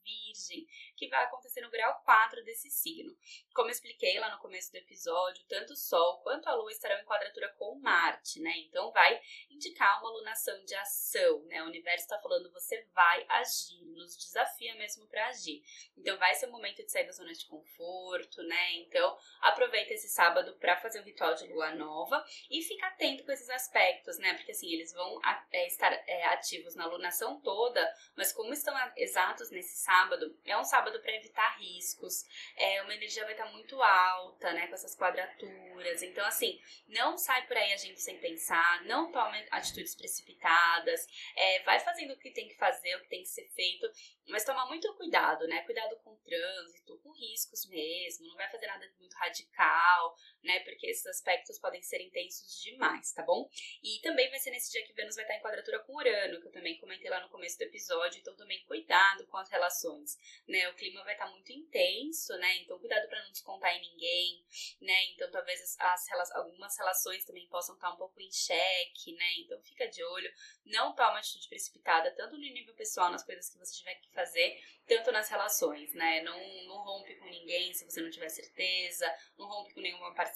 Que 0.96 1.08
vai 1.08 1.24
acontecer 1.24 1.62
no 1.62 1.70
grau 1.70 2.01
4 2.04 2.44
desse 2.44 2.70
signo. 2.70 3.15
Como 3.54 3.70
eu 3.70 3.72
expliquei 3.72 4.20
lá 4.20 4.32
no 4.32 4.42
começo 4.42 4.72
do 4.72 4.77
episódio, 4.77 5.46
tanto 5.48 5.74
o 5.74 5.75
Sol 5.75 6.22
quanto 6.22 6.48
a 6.48 6.54
Lua 6.56 6.72
estarão 6.72 7.00
em 7.00 7.06
quadratura 7.06 7.54
com 7.58 7.80
Marte, 7.80 8.39
né? 8.42 8.54
Então 8.58 8.92
vai 8.92 9.22
indicar 9.50 10.01
uma 10.01 10.12
lunação 10.12 10.64
de 10.66 10.75
ação, 10.75 11.44
né? 11.46 11.64
O 11.64 11.68
universo 11.68 12.03
está 12.03 12.20
falando 12.20 12.51
você 12.51 12.81
vai 12.94 13.25
agir, 13.29 13.83
nos 13.86 14.18
desafia 14.18 14.75
mesmo 14.75 15.07
para 15.07 15.27
agir. 15.27 15.64
Então 15.98 16.18
vai 16.18 16.33
ser 16.36 16.48
o 16.48 16.51
momento 16.51 16.83
de 16.83 16.92
sair 16.92 17.05
da 17.05 17.12
zona 17.12 17.33
de 17.33 17.46
conforto, 17.46 18.42
né? 18.44 18.74
Então 18.75 19.18
aproveita 19.42 19.94
esse 19.94 20.10
sábado 20.10 20.55
para 20.57 20.77
fazer 20.77 21.00
o 21.00 21.03
ritual 21.03 21.36
de 21.36 21.48
lua 21.48 21.74
nova 21.75 22.24
e 22.50 22.62
fica 22.62 22.88
atento 22.88 23.24
com 23.24 23.31
esses 23.31 23.50
aspectos, 23.50 24.18
né? 24.18 24.33
Porque 24.33 24.51
assim, 24.51 24.72
eles 24.72 24.94
vão 24.94 25.20
é, 25.51 25.68
estar 25.68 25.92
é, 25.92 26.25
ativos 26.27 26.75
na 26.75 26.86
lunação 26.86 27.40
toda, 27.42 27.94
mas 28.16 28.31
como 28.31 28.53
estão 28.53 28.74
exatos 28.96 29.50
nesse 29.51 29.77
sábado, 29.77 30.25
é 30.46 30.57
um 30.57 30.64
sábado 30.64 31.00
para 31.01 31.16
evitar 31.16 31.57
riscos. 31.57 32.24
É, 32.55 32.81
uma 32.81 32.94
energia 32.94 33.24
vai 33.24 33.33
estar 33.33 33.46
muito 33.51 33.81
alta, 33.81 34.51
né? 34.53 34.68
Com 34.68 34.74
essas 34.74 34.96
quadraturas. 34.96 36.01
Então, 36.01 36.25
assim, 36.25 36.59
não 36.88 37.18
sai 37.18 37.46
por 37.48 37.57
aí 37.57 37.74
agindo 37.74 37.98
sem 37.98 38.18
pensar, 38.20 38.83
não 38.85 39.11
tome 39.11 39.46
atitudes 39.51 39.96
precipitadas, 39.96 41.07
é, 41.35 41.64
vai 41.64 41.79
fazendo 41.79 42.14
o 42.14 42.20
que 42.20 42.31
tem 42.31 42.48
que 42.48 42.55
fazer, 42.55 42.96
o 42.96 43.01
que 43.01 43.09
tem 43.09 43.22
que 43.22 43.29
ser 43.29 43.48
feito, 43.50 43.88
mas 44.27 44.44
tomar 44.44 44.66
muito 44.68 44.94
cuidado, 44.96 45.48
né? 45.48 45.61
Cuidado 45.61 45.96
com 46.03 46.11
o 46.11 46.18
trânsito, 46.18 47.00
com 47.00 47.11
riscos 47.11 47.68
mesmo, 47.68 48.27
não 48.27 48.35
vai 48.35 48.50
fazer 48.50 48.68
nada 48.68 48.90
muito 49.00 49.16
radical, 49.16 50.16
né? 50.46 50.60
Porque 50.62 50.88
esses 50.88 51.05
aspectos 51.08 51.60
podem 51.60 51.81
ser 51.81 52.01
intensos 52.01 52.62
demais, 52.62 53.12
tá 53.12 53.24
bom? 53.24 53.50
E 53.84 54.00
também 54.01 54.29
vai 54.29 54.40
ser 54.40 54.51
nesse 54.51 54.72
dia 54.72 54.86
que 54.86 54.94
Vênus 54.94 55.16
vai 55.16 55.25
estar 55.25 55.36
em 55.36 55.42
quadratura 55.42 55.79
com 55.79 55.96
Urano, 55.96 56.40
que 56.40 56.48
eu 56.48 56.51
também 56.51 56.77
comentei 56.77 57.10
lá 57.10 57.20
no 57.20 57.29
começo 57.29 57.58
do 57.58 57.64
episódio, 57.64 58.20
então 58.20 58.36
também 58.36 58.64
cuidado 58.66 59.25
com 59.27 59.38
as 59.38 59.50
relações, 59.50 60.18
né? 60.48 60.70
O 60.70 60.75
clima 60.75 61.03
vai 61.03 61.14
estar 61.14 61.27
muito 61.27 61.51
intenso, 61.51 62.34
né? 62.38 62.58
Então 62.58 62.79
cuidado 62.79 63.08
para 63.08 63.24
não 63.24 63.31
descontar 63.31 63.75
em 63.75 63.81
ninguém, 63.81 64.46
né? 64.81 65.05
Então 65.14 65.29
talvez 65.31 65.62
as, 65.62 66.10
as, 66.12 66.31
algumas 66.31 66.77
relações 66.77 67.25
também 67.25 67.48
possam 67.48 67.75
estar 67.75 67.92
um 67.92 67.98
pouco 67.98 68.22
em 68.22 68.31
xeque, 68.31 69.14
né? 69.14 69.34
Então 69.40 69.60
fica 69.62 69.88
de 69.88 70.03
olho, 70.03 70.31
não 70.66 70.94
toma 70.94 71.20
atitude 71.20 71.50
precipitada, 71.50 72.12
tanto 72.12 72.34
no 72.34 72.42
nível 72.42 72.74
pessoal, 72.75 73.12
nas 73.12 73.24
coisas 73.24 73.50
que 73.50 73.58
você 73.58 73.75
tiver 73.75 73.96
que 73.96 74.10
fazer, 74.12 74.62
tanto 74.88 75.12
nas 75.12 75.29
relações, 75.29 75.94
né? 75.94 76.22
Não, 76.22 76.38
não 76.66 76.77
rompe 76.84 77.16
com 77.16 77.25
ninguém 77.25 77.74
se 77.74 77.86
você 77.86 78.01
não 78.01 78.10
tiver 78.10 78.29
certeza, 78.29 79.12
não 79.38 79.48
rompe 79.48 79.74
com 79.74 79.81
nenhuma 79.81 80.14
parceria, 80.14 80.35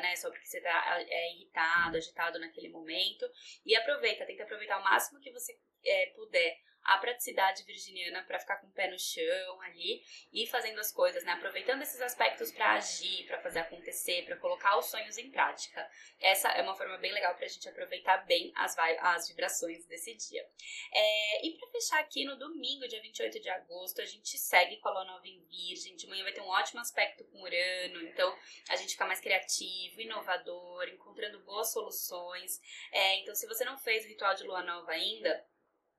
né? 0.00 0.16
Só 0.16 0.30
porque 0.30 0.46
você 0.46 0.60
tá 0.60 0.96
é, 1.00 1.34
irritado, 1.34 1.96
agitado 1.96 2.38
naquele 2.38 2.68
momento. 2.68 3.26
E 3.64 3.76
aproveita, 3.76 4.26
tenta 4.26 4.42
aproveitar 4.44 4.78
o 4.80 4.84
máximo 4.84 5.20
que 5.20 5.30
você 5.30 5.56
é, 5.88 6.06
puder 6.14 6.58
a 6.88 6.96
praticidade 6.96 7.64
virginiana 7.64 8.22
para 8.22 8.38
ficar 8.38 8.56
com 8.56 8.66
o 8.66 8.72
pé 8.72 8.90
no 8.90 8.98
chão 8.98 9.60
ali 9.60 10.02
e 10.32 10.46
fazendo 10.46 10.80
as 10.80 10.90
coisas, 10.90 11.22
né? 11.22 11.32
Aproveitando 11.32 11.82
esses 11.82 12.00
aspectos 12.00 12.50
para 12.50 12.72
agir, 12.72 13.26
para 13.26 13.38
fazer 13.40 13.58
acontecer, 13.58 14.24
para 14.24 14.38
colocar 14.38 14.78
os 14.78 14.86
sonhos 14.86 15.18
em 15.18 15.30
prática. 15.30 15.86
Essa 16.18 16.48
é 16.48 16.62
uma 16.62 16.74
forma 16.74 16.96
bem 16.96 17.12
legal 17.12 17.34
para 17.34 17.44
a 17.44 17.48
gente 17.48 17.68
aproveitar 17.68 18.24
bem 18.24 18.50
as, 18.56 18.74
as 18.78 19.28
vibrações 19.28 19.84
desse 19.86 20.14
dia. 20.14 20.42
É, 20.94 21.46
e 21.46 21.58
para 21.58 21.68
fechar 21.68 22.00
aqui, 22.00 22.24
no 22.24 22.38
domingo, 22.38 22.88
dia 22.88 23.02
28 23.02 23.38
de 23.38 23.50
agosto, 23.50 24.00
a 24.00 24.06
gente 24.06 24.38
segue 24.38 24.78
com 24.78 24.88
a 24.88 24.92
lua 24.92 25.04
nova 25.04 25.28
em 25.28 25.44
Virgem. 25.44 25.94
De 25.94 26.06
manhã 26.06 26.24
vai 26.24 26.32
ter 26.32 26.40
um 26.40 26.48
ótimo 26.48 26.80
aspecto 26.80 27.22
com 27.24 27.42
Urano, 27.42 28.00
então 28.08 28.34
a 28.70 28.76
gente 28.76 28.92
fica 28.92 29.04
mais 29.04 29.20
criativo, 29.20 30.00
inovador, 30.00 30.88
encontrando 30.88 31.40
boas 31.40 31.70
soluções. 31.70 32.62
É, 32.92 33.20
então, 33.20 33.34
se 33.34 33.46
você 33.46 33.62
não 33.62 33.76
fez 33.76 34.06
o 34.06 34.08
ritual 34.08 34.34
de 34.34 34.44
lua 34.44 34.62
nova 34.62 34.90
ainda, 34.92 35.46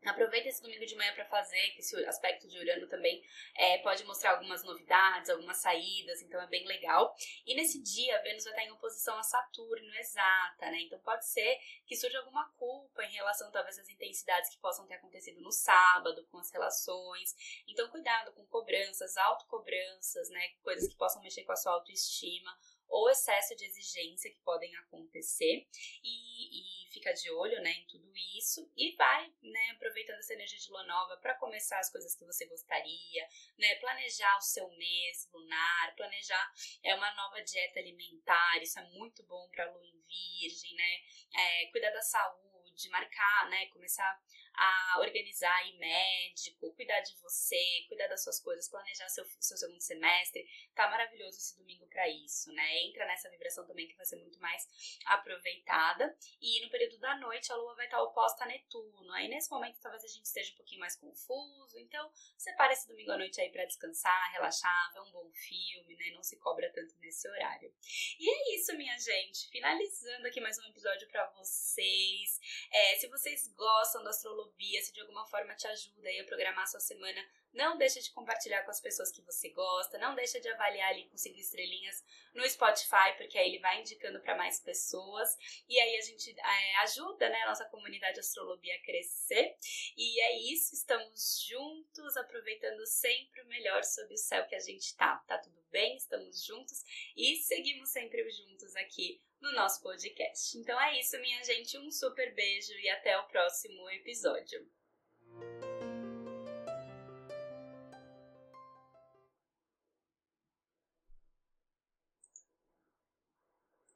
Aproveita 0.05 0.47
esse 0.47 0.61
domingo 0.61 0.85
de 0.85 0.95
manhã 0.95 1.13
para 1.13 1.25
fazer, 1.25 1.71
que 1.71 1.79
esse 1.79 1.93
aspecto 2.05 2.47
de 2.47 2.57
Urano 2.57 2.87
também 2.87 3.21
é, 3.55 3.79
pode 3.79 4.03
mostrar 4.05 4.31
algumas 4.31 4.63
novidades, 4.63 5.29
algumas 5.29 5.57
saídas, 5.57 6.21
então 6.21 6.41
é 6.41 6.47
bem 6.47 6.65
legal. 6.65 7.13
E 7.45 7.53
nesse 7.53 7.81
dia, 7.83 8.21
Vênus 8.21 8.45
vai 8.45 8.53
estar 8.53 8.65
em 8.65 8.71
oposição 8.71 9.17
a 9.17 9.23
Saturno, 9.23 9.93
exata, 9.95 10.71
né? 10.71 10.81
Então 10.81 10.99
pode 10.99 11.25
ser 11.27 11.59
que 11.85 11.97
surja 11.97 12.17
alguma 12.19 12.49
culpa 12.53 13.03
em 13.03 13.11
relação, 13.11 13.51
talvez, 13.51 13.77
às 13.77 13.89
intensidades 13.89 14.49
que 14.49 14.61
possam 14.61 14.87
ter 14.87 14.95
acontecido 14.95 15.41
no 15.41 15.51
sábado, 15.51 16.25
com 16.31 16.37
as 16.37 16.51
relações. 16.51 17.35
Então, 17.67 17.89
cuidado 17.89 18.31
com 18.33 18.45
cobranças, 18.45 19.17
autocobranças, 19.17 20.29
né? 20.29 20.49
Coisas 20.63 20.87
que 20.87 20.97
possam 20.97 21.21
mexer 21.21 21.43
com 21.43 21.51
a 21.51 21.57
sua 21.57 21.73
autoestima 21.73 22.57
ou 22.89 23.09
excesso 23.09 23.55
de 23.55 23.65
exigência 23.65 24.31
que 24.31 24.39
podem 24.43 24.75
acontecer. 24.77 25.67
E, 26.03 26.85
e 26.85 26.91
fica 26.91 27.13
de 27.13 27.31
olho 27.31 27.61
né, 27.61 27.71
em 27.71 27.87
tudo 27.87 28.11
isso. 28.37 28.69
E 28.75 28.95
vai 28.95 29.31
né, 29.41 29.71
aproveitando 29.71 30.19
essa 30.19 30.33
energia 30.33 30.59
de 30.59 30.69
lua 30.69 30.83
nova 30.83 31.17
para 31.17 31.35
começar 31.35 31.79
as 31.79 31.91
coisas 31.91 32.15
que 32.15 32.25
você 32.25 32.45
gostaria, 32.45 33.27
né, 33.57 33.75
planejar 33.75 34.37
o 34.37 34.41
seu 34.41 34.67
mês 34.69 35.29
lunar, 35.31 35.95
planejar 35.95 36.51
é 36.83 36.95
uma 36.95 37.13
nova 37.15 37.41
dieta 37.41 37.79
alimentar, 37.79 38.61
isso 38.61 38.79
é 38.79 38.83
muito 38.89 39.23
bom 39.23 39.47
para 39.49 39.71
lua 39.71 39.85
em 39.85 40.01
virgem, 40.01 40.75
né, 40.75 41.01
é, 41.35 41.65
cuidar 41.67 41.91
da 41.91 42.01
saúde, 42.01 42.89
marcar, 42.89 43.49
né, 43.49 43.67
começar 43.67 44.19
a 44.59 44.99
organizar 44.99 45.55
aí 45.55 45.77
médico, 45.77 46.73
cuidar 46.73 46.99
de 46.99 47.15
você, 47.21 47.85
cuidar 47.87 48.07
das 48.07 48.21
suas 48.21 48.41
coisas, 48.41 48.67
planejar 48.67 49.07
seu, 49.07 49.25
seu 49.39 49.55
segundo 49.55 49.79
semestre. 49.79 50.45
Tá 50.75 50.89
maravilhoso 50.89 51.37
esse 51.37 51.57
domingo 51.57 51.87
para 51.87 52.09
isso, 52.09 52.51
né? 52.51 52.83
Entra 52.83 53.05
nessa 53.05 53.29
vibração 53.29 53.65
também 53.65 53.87
que 53.87 53.95
vai 53.95 54.05
ser 54.05 54.17
muito 54.17 54.37
mais 54.41 54.67
aproveitada. 55.05 56.13
E 56.41 56.61
no 56.65 56.69
período 56.69 56.99
da 56.99 57.15
noite 57.17 57.51
a 57.53 57.55
lua 57.55 57.73
vai 57.75 57.85
estar 57.85 58.01
oposta 58.01 58.43
a 58.43 58.47
Netuno. 58.47 59.13
Aí 59.13 59.29
nesse 59.29 59.49
momento 59.49 59.79
talvez 59.79 60.03
a 60.03 60.07
gente 60.07 60.25
esteja 60.25 60.51
um 60.51 60.57
pouquinho 60.57 60.81
mais 60.81 60.97
confuso. 60.97 61.79
Então, 61.79 62.11
separe 62.37 62.73
esse 62.73 62.85
domingo 62.85 63.11
à 63.11 63.17
noite 63.17 63.39
aí 63.39 63.49
para 63.49 63.63
descansar, 63.63 64.31
relaxar, 64.33 64.91
ver 64.93 64.99
um 64.99 65.11
bom 65.11 65.31
filme, 65.31 65.95
né? 65.95 66.11
Não 66.13 66.23
se 66.23 66.37
cobra 66.37 66.69
tanto 66.73 66.97
nesse 66.99 67.29
horário. 67.29 67.73
E 68.19 68.29
é 68.29 68.55
isso, 68.55 68.75
minha 68.75 68.97
gente. 68.99 69.47
Finalizando 69.49 70.27
aqui 70.27 70.41
mais 70.41 70.59
um 70.59 70.65
episódio 70.65 71.07
para 71.07 71.29
vocês. 71.31 72.39
É, 72.73 72.95
se 72.97 73.07
vocês 73.07 73.47
gostam 73.55 74.03
da 74.03 74.09
astrologia, 74.09 74.48
se 74.81 74.93
de 74.93 75.01
alguma 75.01 75.25
forma 75.25 75.55
te 75.55 75.67
ajuda 75.67 76.09
a 76.21 76.23
programar 76.25 76.63
a 76.63 76.67
sua 76.67 76.79
semana, 76.79 77.25
não 77.53 77.77
deixa 77.77 77.99
de 77.99 78.11
compartilhar 78.11 78.63
com 78.63 78.71
as 78.71 78.79
pessoas 78.79 79.11
que 79.11 79.21
você 79.21 79.49
gosta, 79.49 79.97
não 79.97 80.15
deixa 80.15 80.39
de 80.39 80.47
avaliar 80.49 80.89
ali 80.89 81.07
com 81.09 81.17
cinco 81.17 81.39
estrelinhas 81.39 82.03
no 82.33 82.47
Spotify, 82.47 83.15
porque 83.17 83.37
aí 83.37 83.49
ele 83.49 83.59
vai 83.59 83.79
indicando 83.79 84.19
para 84.21 84.35
mais 84.35 84.59
pessoas 84.59 85.35
e 85.67 85.79
aí 85.79 85.97
a 85.97 86.01
gente 86.01 86.29
é, 86.39 86.75
ajuda 86.77 87.29
né, 87.29 87.41
a 87.43 87.47
nossa 87.49 87.65
comunidade 87.65 88.19
astrologia 88.19 88.75
a 88.75 88.83
crescer. 88.83 89.55
E 89.97 90.21
é 90.21 90.39
isso, 90.53 90.75
estamos 90.75 91.45
juntos, 91.47 92.17
aproveitando 92.17 92.85
sempre 92.85 93.41
o 93.41 93.47
melhor 93.47 93.83
sob 93.83 94.13
o 94.13 94.17
céu 94.17 94.45
que 94.47 94.55
a 94.55 94.59
gente 94.59 94.95
tá. 94.95 95.17
Tá 95.27 95.37
tudo 95.37 95.59
bem? 95.71 95.95
Estamos 95.95 96.43
juntos 96.43 96.83
e 97.15 97.35
seguimos 97.37 97.89
sempre 97.89 98.29
juntos 98.29 98.75
aqui 98.75 99.21
no 99.41 99.51
nosso 99.53 99.81
podcast. 99.81 100.57
Então 100.57 100.79
é 100.79 100.99
isso, 100.99 101.19
minha 101.19 101.43
gente. 101.43 101.77
Um 101.77 101.91
super 101.91 102.33
beijo 102.33 102.73
e 102.73 102.89
até 102.89 103.17
o 103.17 103.27
próximo 103.27 103.89
episódio. 103.89 104.67